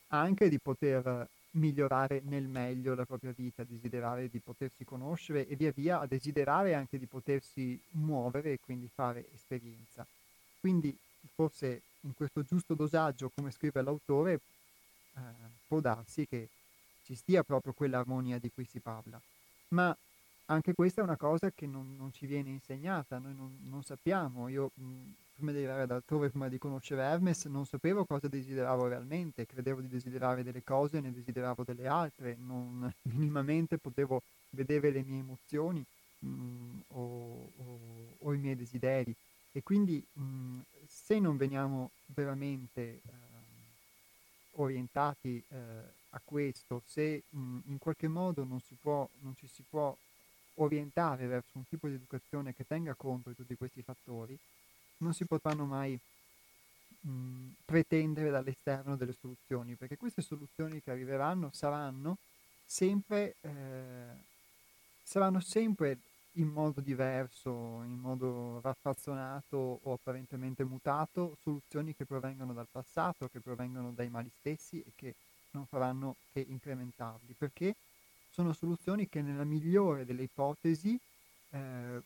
[0.07, 5.71] anche di poter migliorare nel meglio la propria vita, desiderare di potersi conoscere e via
[5.71, 10.05] via a desiderare anche di potersi muovere e quindi fare esperienza.
[10.59, 10.95] Quindi
[11.33, 15.19] forse in questo giusto dosaggio, come scrive l'autore, eh,
[15.67, 16.49] può darsi che
[17.03, 19.19] ci stia proprio quell'armonia di cui si parla.
[19.69, 19.95] Ma
[20.45, 24.47] anche questa è una cosa che non, non ci viene insegnata, noi non, non sappiamo.
[24.47, 24.83] Io mh,
[25.33, 29.81] prima di arrivare ad altrove, prima di conoscere Hermes, non sapevo cosa desideravo realmente, credevo
[29.81, 35.19] di desiderare delle cose e ne desideravo delle altre, non minimamente potevo vedere le mie
[35.19, 35.83] emozioni
[36.19, 37.79] mh, o, o,
[38.19, 39.13] o, i miei desideri.
[39.51, 42.99] E quindi mh, se non veniamo veramente eh,
[44.51, 45.55] orientati eh,
[46.09, 49.95] a questo, se in qualche modo non, può, non ci si può
[50.55, 54.37] orientare verso un tipo di educazione che tenga conto di tutti questi fattori,
[54.97, 55.99] non si potranno mai
[57.01, 62.17] mh, pretendere dall'esterno delle soluzioni, perché queste soluzioni che arriveranno saranno
[62.65, 64.13] sempre, eh,
[65.03, 65.97] saranno sempre
[66.37, 67.49] in modo diverso,
[67.83, 74.29] in modo raffazzonato o apparentemente mutato, soluzioni che provengono dal passato, che provengono dai mali
[74.39, 75.15] stessi e che
[75.51, 77.73] non faranno che incrementarli, perché
[78.35, 80.99] sono soluzioni che nella migliore delle ipotesi
[81.51, 82.01] eh,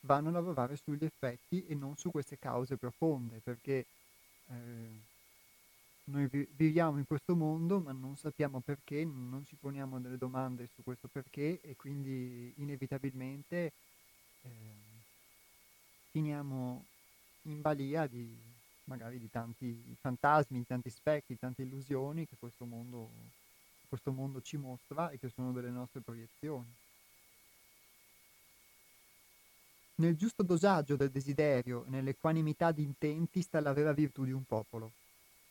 [0.00, 3.86] vanno a lavorare sugli effetti e non su queste cause profonde, perché
[4.48, 4.54] eh,
[6.04, 10.68] noi vi- viviamo in questo mondo ma non sappiamo perché, non ci poniamo delle domande
[10.74, 13.72] su questo perché e quindi inevitabilmente
[14.42, 14.50] eh,
[16.10, 16.84] finiamo
[17.44, 18.36] in balia di
[18.84, 23.08] magari di tanti fantasmi, di tanti specchi, di tante illusioni che questo mondo,
[23.90, 26.72] questo mondo ci mostra e che sono delle nostre proiezioni.
[29.96, 34.44] Nel giusto dosaggio del desiderio e nell'equanimità di intenti sta la vera virtù di un
[34.44, 34.92] popolo.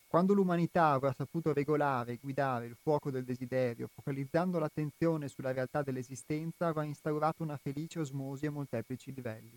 [0.08, 5.82] Quando l'umanità avrà saputo regolare e guidare il fuoco del desiderio, focalizzando l'attenzione sulla realtà
[5.82, 9.56] dell'esistenza, avrà instaurato una felice osmosi a molteplici livelli.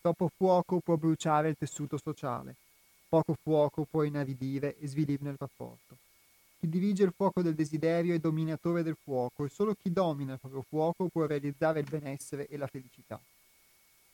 [0.00, 2.54] Troppo fuoco può bruciare il tessuto sociale,
[3.08, 6.03] poco fuoco può inaridire e svilirne il rapporto.
[6.64, 10.38] Chi dirige il fuoco del desiderio è dominatore del fuoco e solo chi domina il
[10.38, 13.20] proprio fuoco può realizzare il benessere e la felicità.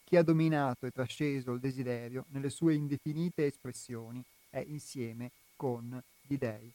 [0.04, 6.36] chi ha dominato e trasceso il desiderio nelle sue indefinite espressioni è insieme con gli
[6.36, 6.72] dei.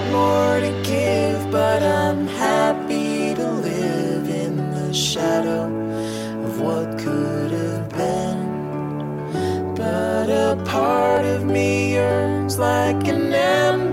[0.00, 5.64] got more to give, but I'm happy to live in the shadow
[6.44, 9.74] of what could have been.
[9.74, 13.89] But a part of me yearns like an ember.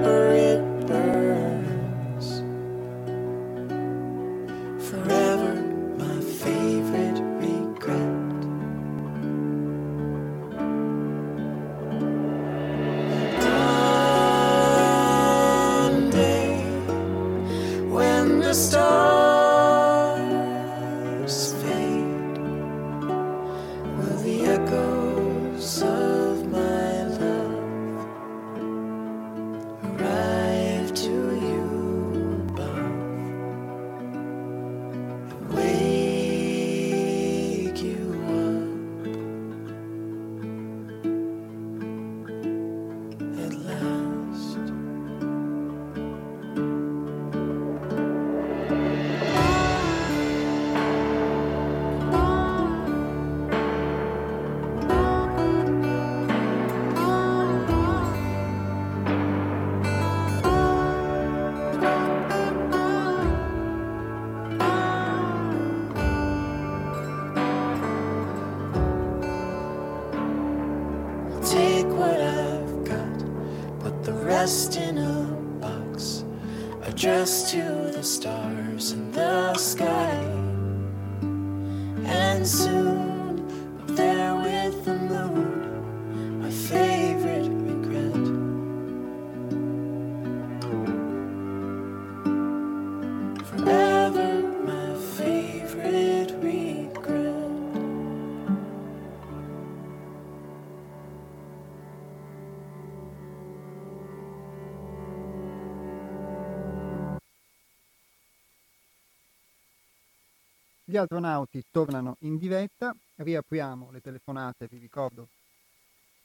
[110.97, 115.27] Gli astronauti tornano in diretta, riapriamo le telefonate, vi ricordo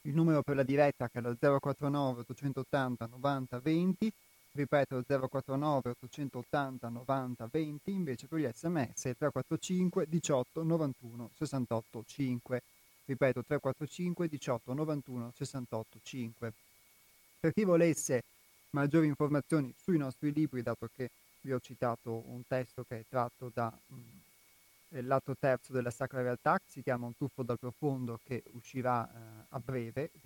[0.04, 4.12] il numero per la diretta che è lo 049 880 90 20,
[4.52, 12.62] ripeto 049 880 90 20, invece per gli sms 345 18 91 68 5.
[13.04, 16.52] ripeto 345 18 91 68 5.
[17.40, 18.22] Per chi volesse
[18.70, 21.10] maggiori informazioni sui nostri libri, dato che
[21.42, 23.70] vi ho citato un testo che è tratto dal
[24.94, 29.08] mm, lato terzo della Sacra Realtà, che si chiama Un tuffo dal profondo, che uscirà
[29.08, 29.12] eh,
[29.48, 30.20] a breve, mm,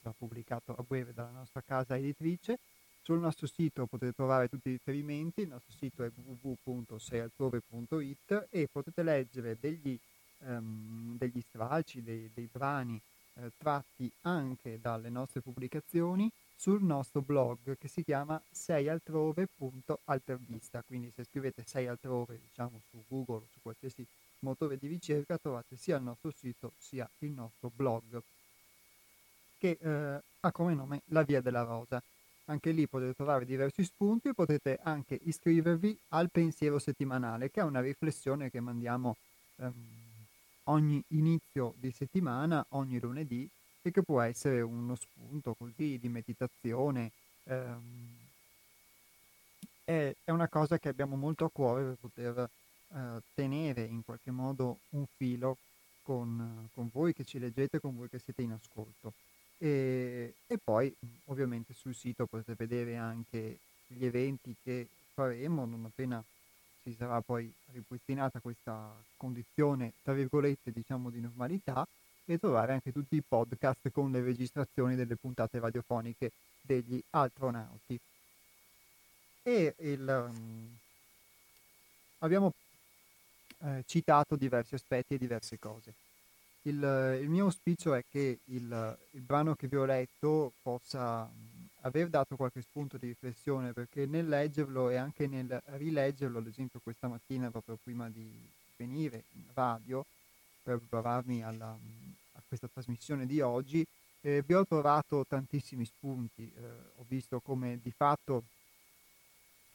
[0.00, 2.58] sarà pubblicato a breve dalla nostra casa editrice.
[3.02, 9.02] Sul nostro sito potete trovare tutti i riferimenti, il nostro sito è www.seialtrove.it e potete
[9.02, 9.98] leggere degli,
[10.38, 12.98] um, degli stralci, dei, dei brani
[13.34, 21.24] eh, tratti anche dalle nostre pubblicazioni sul nostro blog che si chiama seialtrove.altervista, quindi se
[21.24, 24.06] scrivete sei altrove diciamo su Google o su qualsiasi
[24.40, 28.22] motore di ricerca trovate sia il nostro sito sia il nostro blog
[29.58, 32.02] che eh, ha come nome La Via della Rosa.
[32.46, 37.64] Anche lì potete trovare diversi spunti e potete anche iscrivervi al pensiero settimanale, che è
[37.64, 39.16] una riflessione che mandiamo
[39.56, 39.72] ehm,
[40.64, 43.48] ogni inizio di settimana, ogni lunedì,
[43.82, 47.10] e che può essere uno spunto così di meditazione.
[47.44, 48.22] Ehm,
[49.84, 52.50] è, è, una cosa che abbiamo molto a cuore per poter
[52.94, 55.58] eh, tenere in qualche modo un filo
[56.02, 59.12] con, con voi che ci leggete, con voi che siete in ascolto.
[59.58, 60.94] E, e poi
[61.26, 66.24] ovviamente sul sito potete vedere anche gli eventi che faremo non appena
[66.84, 71.86] si sarà poi ripristinata questa condizione, tra virgolette, diciamo di normalità
[72.26, 77.98] e trovare anche tutti i podcast con le registrazioni delle puntate radiofoniche degli astronauti.
[79.42, 80.76] E il, um,
[82.18, 82.52] abbiamo
[83.58, 85.94] eh, citato diversi aspetti e diverse cose.
[86.62, 91.28] Il, il, mio auspicio è che il, il, brano che vi ho letto possa
[91.84, 96.80] aver dato qualche spunto di riflessione perché nel leggerlo e anche nel rileggerlo, ad esempio
[96.82, 98.30] questa mattina proprio prima di
[98.76, 100.04] venire in radio
[100.62, 103.86] per prepararmi alla, a questa trasmissione di oggi,
[104.22, 106.50] eh, vi ho trovato tantissimi spunti.
[106.56, 106.62] Eh,
[106.96, 108.44] ho visto come di fatto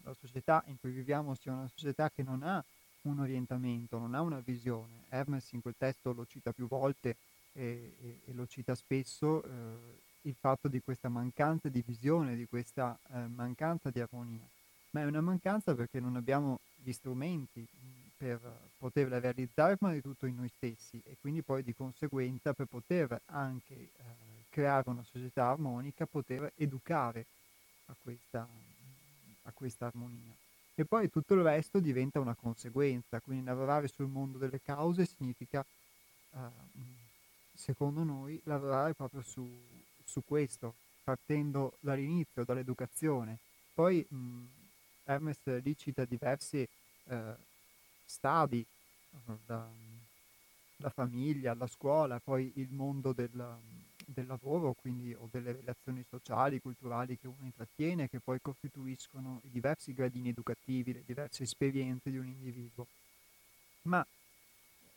[0.03, 2.63] la società in cui viviamo sia una società che non ha
[3.03, 5.03] un orientamento, non ha una visione.
[5.09, 7.15] Hermes in quel testo lo cita più volte
[7.53, 12.45] e, e, e lo cita spesso, eh, il fatto di questa mancanza di visione, di
[12.45, 14.47] questa eh, mancanza di armonia.
[14.91, 17.65] Ma è una mancanza perché non abbiamo gli strumenti
[18.17, 18.39] per
[18.77, 23.21] poterla realizzare prima di tutto in noi stessi e quindi poi di conseguenza per poter
[23.27, 23.89] anche eh,
[24.49, 27.25] creare una società armonica, poter educare
[27.85, 28.47] a questa,
[29.43, 30.35] a questa armonia
[30.79, 35.65] e poi tutto il resto diventa una conseguenza, quindi lavorare sul mondo delle cause significa,
[36.29, 36.39] uh,
[37.53, 39.45] secondo noi, lavorare proprio su,
[40.09, 40.73] su, questo,
[41.03, 43.37] partendo dall'inizio, dall'educazione.
[43.73, 44.43] Poi mh,
[45.05, 46.67] Hermes lì cita diversi
[47.05, 47.15] uh,
[48.05, 48.65] stadi,
[49.25, 49.67] uh, da,
[50.81, 53.57] la famiglia, la scuola, poi il mondo del,
[54.05, 59.49] del lavoro, quindi o delle relazioni sociali, culturali che uno intrattiene, che poi costituiscono i
[59.49, 62.87] diversi gradini educativi, le diverse esperienze di un individuo.
[63.83, 64.05] Ma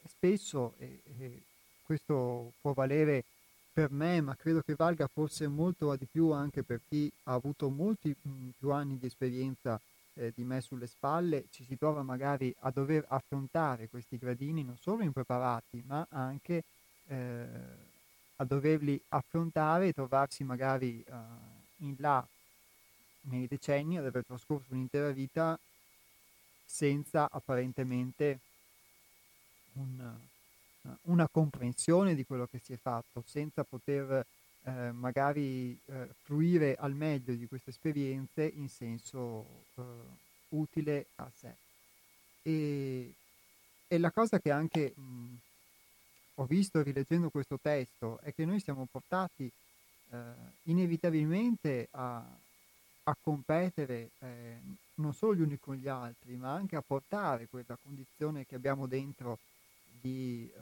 [0.07, 1.43] spesso, e, e
[1.83, 3.25] questo può valere
[3.73, 7.71] per me, ma credo che valga forse molto di più anche per chi ha avuto
[7.71, 8.15] molti
[8.59, 9.81] più anni di esperienza
[10.15, 14.77] eh, di me sulle spalle, ci si trova magari a dover affrontare questi gradini non
[14.77, 16.65] solo impreparati, ma anche
[17.07, 17.47] eh,
[18.37, 22.27] a doverli affrontare e trovarsi magari uh, in là
[23.23, 25.59] nei decenni ad aver trascorso un'intera vita
[26.65, 28.41] senza apparentemente
[29.75, 30.15] un,
[31.03, 34.25] una comprensione di quello che si è fatto, senza poter
[34.63, 39.65] uh, magari eh, fruire al meglio di queste esperienze in senso
[40.51, 41.55] utile a sé.
[42.43, 43.15] E,
[43.87, 45.37] e, la cosa che anche mh,
[46.37, 49.51] ho visto rileggendo questo testo è che noi siamo portati
[50.11, 50.17] eh,
[50.65, 52.25] inevitabilmente a,
[53.05, 54.59] a competere eh,
[54.95, 58.87] non solo gli uni con gli altri, ma anche a portare quella condizione che abbiamo
[58.87, 59.39] dentro
[60.03, 60.61] di, eh,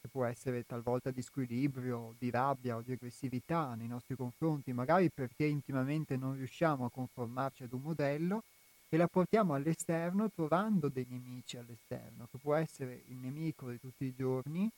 [0.00, 5.10] che può essere talvolta di squilibrio, di rabbia o di aggressività nei nostri confronti, magari
[5.10, 8.44] perché intimamente non riusciamo a conformarci ad un modello
[8.88, 14.04] e la portiamo all'esterno trovando dei nemici all'esterno, che può essere il nemico di tutti
[14.04, 14.70] i giorni,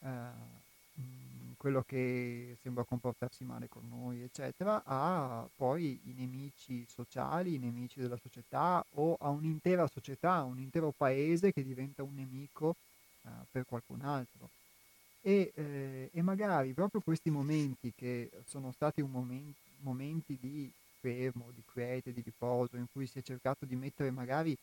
[0.00, 0.60] eh,
[1.56, 8.00] quello che sembra comportarsi male con noi, eccetera, a poi i nemici sociali, i nemici
[8.00, 12.74] della società o a un'intera società, un intero paese che diventa un nemico
[13.24, 14.50] eh, per qualcun altro.
[15.20, 21.62] E, eh, e, magari proprio questi momenti che sono stati momento, momenti di fermo, di
[21.64, 24.56] quiete, di riposo, in cui si è cercato di mettere magari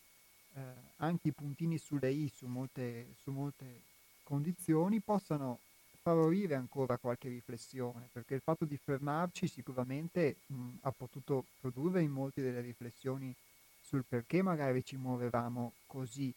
[0.53, 0.61] eh,
[0.97, 3.83] anche i puntini sulle i su molte, su molte
[4.23, 5.59] condizioni, possano
[6.01, 12.11] favorire ancora qualche riflessione, perché il fatto di fermarci sicuramente mh, ha potuto produrre in
[12.11, 13.33] molti delle riflessioni
[13.81, 16.33] sul perché magari ci muovevamo così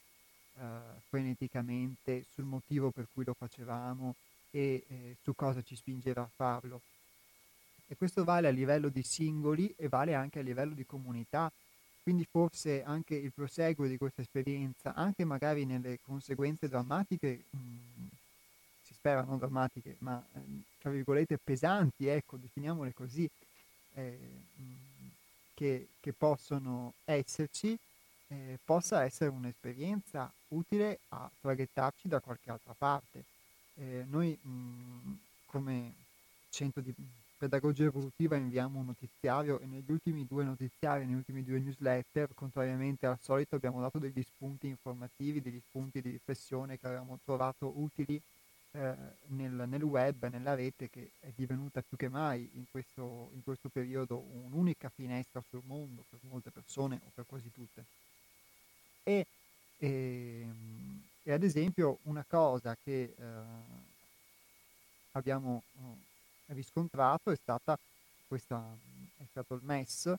[1.08, 4.14] freneticamente, sul motivo per cui lo facevamo
[4.50, 6.80] e eh, su cosa ci spingeva a farlo.
[7.88, 11.50] E questo vale a livello di singoli e vale anche a livello di comunità.
[12.02, 17.58] Quindi forse anche il proseguo di questa esperienza, anche magari nelle conseguenze drammatiche, mh,
[18.82, 20.40] si spera non drammatiche, ma eh,
[20.80, 23.28] tra virgolette pesanti, ecco, definiamole così,
[23.94, 24.18] eh,
[24.54, 24.62] mh,
[25.54, 27.78] che, che, possono esserci,
[28.32, 33.24] eh, possa essere un'esperienza utile a traghettarci da qualche altra parte.
[33.74, 35.92] Eh, noi mh, come
[36.48, 36.94] centro di
[37.36, 43.06] pedagogia evolutiva inviamo un notiziario e negli ultimi due notiziari, negli ultimi due newsletter, contrariamente
[43.06, 48.20] al solito, abbiamo dato degli spunti informativi, degli spunti di riflessione che avevamo trovato utili
[48.74, 48.94] eh,
[49.28, 53.68] nel, nel, web, nella rete, che è divenuta più che mai in questo, in questo
[53.68, 57.84] periodo un'unica finestra sul mondo per molte persone o per quasi tutte.
[59.04, 59.26] E,
[59.78, 63.24] e, ehm, e ad esempio una cosa che eh,
[65.12, 67.78] abbiamo eh, riscontrato è stata
[68.26, 68.64] questa,
[69.18, 70.12] è stato il MES,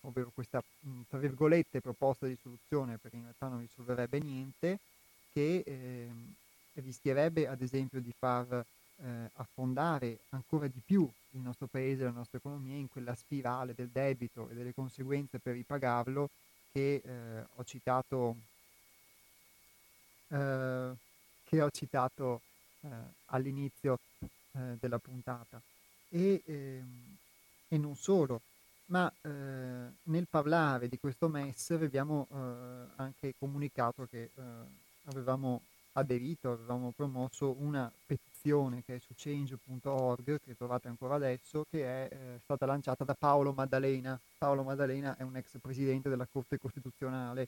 [0.00, 0.62] ovvero questa,
[1.08, 4.78] tra virgolette, proposta di soluzione, perché in realtà non risolverebbe niente,
[5.32, 6.10] che eh,
[6.74, 12.38] rischierebbe ad esempio di far eh, affondare ancora di più il nostro paese, la nostra
[12.38, 16.28] economia in quella spirale del debito e delle conseguenze per ripagarlo
[16.72, 18.36] che eh, ho citato,
[20.28, 20.92] eh,
[21.44, 22.40] che ho citato
[22.80, 22.88] eh,
[23.26, 23.98] all'inizio
[24.52, 25.60] eh, della puntata.
[26.08, 27.16] E, ehm,
[27.68, 28.40] e, non solo,
[28.86, 32.26] ma eh, nel parlare di questo MES abbiamo
[32.96, 34.30] anche comunicato che
[35.04, 35.62] avevamo
[35.92, 42.08] aderito, avevamo promosso una petizione che è su change.org, che trovate ancora adesso, che è
[42.12, 44.18] eh, stata lanciata da Paolo Maddalena.
[44.36, 47.46] Paolo Maddalena è un ex presidente della Corte Costituzionale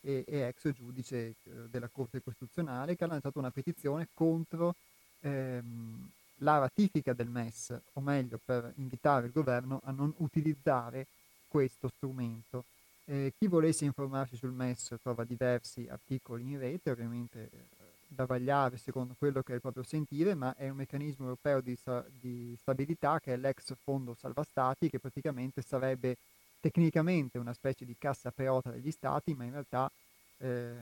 [0.00, 1.34] e, e ex giudice eh,
[1.70, 4.74] della Corte Costituzionale, che ha lanciato una petizione contro
[5.20, 11.06] ehm, la ratifica del MES, o meglio per invitare il governo a non utilizzare
[11.48, 12.64] questo strumento.
[13.04, 17.79] Eh, chi volesse informarsi sul MES trova diversi articoli in rete, ovviamente eh,
[18.12, 21.78] da vagliare secondo quello che è il proprio sentire, ma è un meccanismo europeo di,
[22.18, 26.16] di stabilità che è l'ex fondo salva stati, che praticamente sarebbe
[26.60, 29.90] tecnicamente una specie di cassa preota degli stati, ma in realtà
[30.38, 30.74] eh,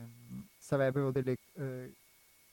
[0.57, 1.93] sarebbero delle, eh,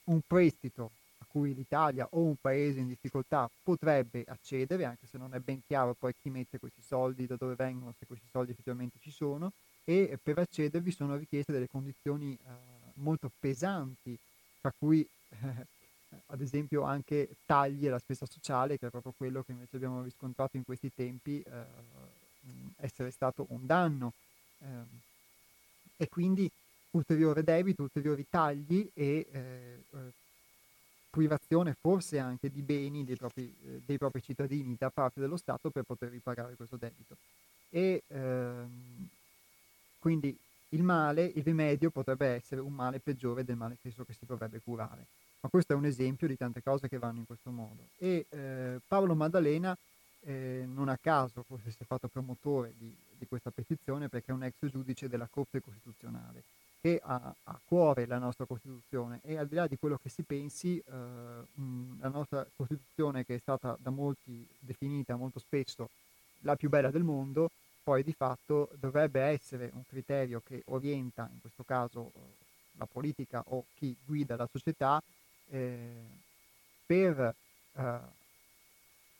[0.05, 5.35] un prestito a cui l'Italia o un paese in difficoltà potrebbe accedere, anche se non
[5.35, 8.99] è ben chiaro poi chi mette questi soldi, da dove vengono, se questi soldi effettivamente
[9.01, 9.53] ci sono,
[9.85, 12.49] e per accedervi sono richieste delle condizioni eh,
[12.95, 14.19] molto pesanti
[14.67, 15.67] tra cui eh,
[16.27, 20.57] ad esempio anche tagli alla spesa sociale, che è proprio quello che invece abbiamo riscontrato
[20.57, 21.65] in questi tempi eh,
[22.79, 24.13] essere stato un danno.
[24.59, 25.05] Eh,
[25.99, 26.51] e quindi
[26.91, 30.13] ulteriore debito, ulteriori tagli e eh, eh,
[31.11, 35.85] privazione forse anche di beni dei propri, dei propri, cittadini da parte dello Stato per
[35.85, 37.17] poter ripagare questo debito.
[37.71, 39.09] E ehm,
[40.01, 40.37] quindi
[40.77, 44.61] il male, il rimedio potrebbe essere un male peggiore del male stesso che si dovrebbe
[44.63, 45.07] curare.
[45.41, 47.89] Ma questo è un esempio di tante cose che vanno in questo modo.
[47.99, 49.77] E eh, Paolo Maddalena
[50.21, 54.35] eh, non a caso forse si è fatto promotore di, di, questa petizione perché è
[54.35, 56.43] un ex giudice della Corte Costituzionale
[56.81, 60.23] che ha a cuore la nostra Costituzione e al di là di quello che si
[60.23, 60.83] pensi, eh,
[62.01, 65.89] la nostra Costituzione che è stata da molti definita molto spesso
[66.41, 67.51] la più bella del mondo,
[67.87, 72.11] poi di fatto dovrebbe essere un criterio che orienta, in questo caso,
[72.73, 75.01] la politica o chi guida la società
[75.51, 76.03] eh,
[76.85, 77.33] per
[77.75, 77.99] eh,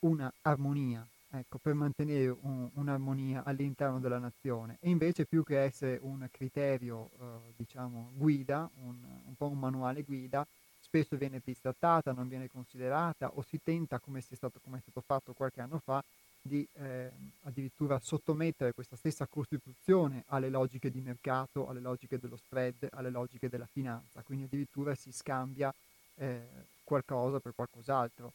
[0.01, 4.79] una armonia, ecco, per mantenere un, un'armonia all'interno della nazione.
[4.81, 10.03] E invece più che essere un criterio, eh, diciamo, guida, un, un po' un manuale
[10.03, 10.45] guida,
[10.81, 15.03] spesso viene bistrattata, non viene considerata o si tenta, come è stato, come è stato
[15.07, 16.03] fatto qualche anno fa,
[16.47, 17.11] di eh,
[17.43, 23.49] addirittura sottomettere questa stessa Costituzione alle logiche di mercato, alle logiche dello spread, alle logiche
[23.49, 25.73] della finanza, quindi addirittura si scambia
[26.17, 26.47] eh,
[26.85, 28.33] qualcosa per qualcos'altro.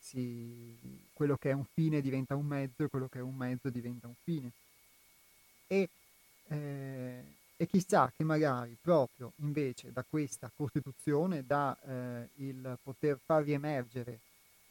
[0.00, 0.76] Si,
[1.12, 4.06] quello che è un fine diventa un mezzo e quello che è un mezzo diventa
[4.06, 4.50] un fine.
[5.66, 5.88] E,
[6.48, 7.24] eh,
[7.56, 14.20] e chissà che magari proprio invece da questa Costituzione, da eh, il poter far riemergere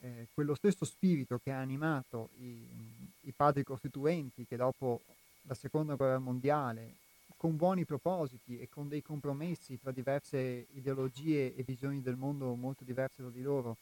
[0.01, 2.67] eh, quello stesso spirito che ha animato i,
[3.21, 5.01] i padri costituenti che dopo
[5.43, 6.95] la seconda guerra mondiale,
[7.37, 12.83] con buoni propositi e con dei compromessi tra diverse ideologie e visioni del mondo molto
[12.83, 13.77] diverse da di loro,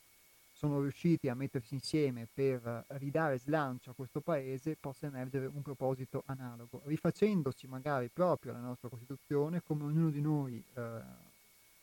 [0.51, 6.23] sono riusciti a mettersi insieme per ridare slancio a questo paese possa emergere un proposito
[6.27, 11.01] analogo, rifacendosi magari proprio alla nostra Costituzione, come ognuno di noi eh,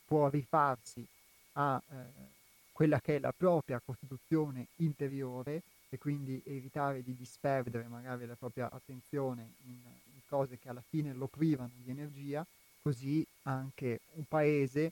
[0.05, 1.05] può rifarsi
[1.53, 2.41] a eh,
[2.73, 8.69] quella che è la propria Costituzione interiore e quindi evitare di disperdere magari la propria
[8.69, 9.77] attenzione in,
[10.13, 12.45] in cose che alla fine lo privano di energia,
[12.81, 14.91] così anche un paese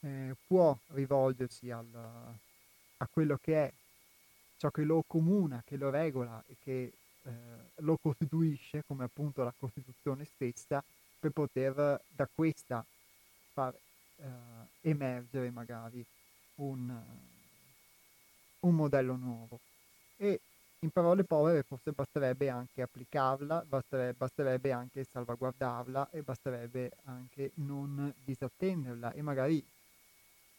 [0.00, 3.72] eh, può rivolgersi al, a quello che è
[4.56, 6.92] ciò che lo comuna, che lo regola e che
[7.22, 7.30] eh,
[7.76, 10.82] lo costituisce, come appunto la Costituzione stessa,
[11.20, 12.84] per poter da questa
[13.52, 13.74] far
[14.16, 14.24] eh,
[14.82, 16.04] emergere magari
[16.58, 17.02] un,
[18.60, 19.60] un modello nuovo.
[20.16, 20.40] E
[20.80, 28.12] in parole povere forse basterebbe anche applicarla, basterebbe, basterebbe anche salvaguardarla e basterebbe anche non
[28.24, 29.64] disattenderla e magari,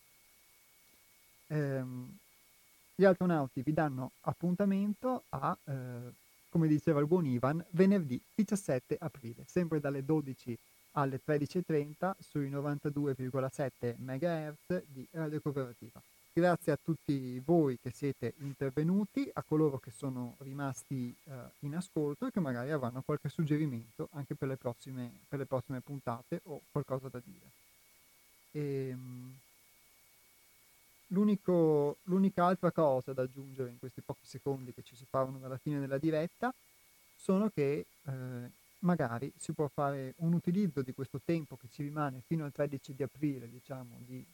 [1.48, 2.18] Ehm,
[2.94, 6.12] gli astronauti vi danno appuntamento a, eh,
[6.48, 10.58] come diceva il buon Ivan, venerdì 17 aprile, sempre dalle 12
[10.92, 16.00] alle 13.30 sui 92,7 MHz di Radio Cooperativa.
[16.32, 22.26] Grazie a tutti voi che siete intervenuti, a coloro che sono rimasti uh, in ascolto
[22.26, 26.60] e che magari avranno qualche suggerimento anche per le prossime, per le prossime puntate o
[26.70, 27.50] qualcosa da dire.
[28.52, 29.36] E, um,
[31.08, 35.98] l'unica altra cosa da aggiungere in questi pochi secondi che ci separano dalla fine della
[35.98, 36.52] diretta
[37.16, 42.22] sono che eh, magari si può fare un utilizzo di questo tempo che ci rimane
[42.26, 44.24] fino al 13 di aprile, diciamo, di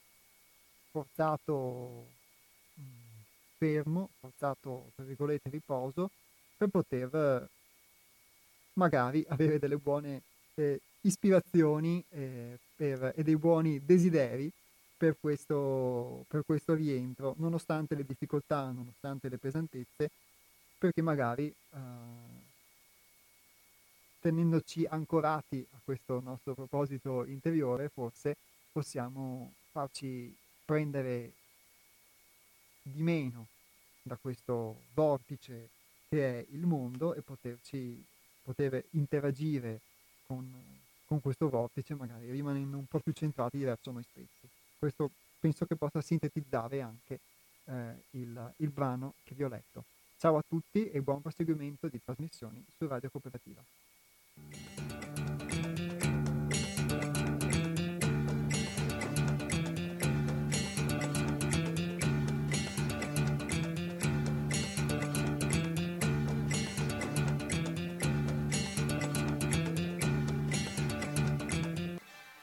[0.91, 2.07] forzato
[2.75, 3.21] mh, mm,
[3.57, 6.11] fermo, forzato tra virgolette riposo,
[6.57, 7.49] per poter
[8.75, 10.23] magari avere delle buone
[10.55, 14.51] eh, ispirazioni eh, per, e dei buoni desideri
[14.97, 20.11] per questo, per questo rientro, nonostante le difficoltà, nonostante le pesantezze,
[20.79, 21.79] perché magari eh,
[24.21, 28.37] tenendoci ancorati a questo nostro proposito interiore, forse
[28.73, 30.35] possiamo farci
[30.65, 31.33] prendere
[32.83, 33.47] di meno
[34.03, 35.69] da questo vortice
[36.09, 38.05] che è il mondo e poterci,
[38.43, 39.81] poter interagire
[40.27, 40.51] con,
[41.07, 44.54] con questo vortice magari rimanendo un po' più centrati verso noi stessi.
[44.85, 47.21] Questo penso che possa sintetizzare anche
[47.65, 49.85] eh, il, il brano che vi ho letto.
[50.19, 53.63] Ciao a tutti e buon proseguimento di trasmissioni su Radio Cooperativa.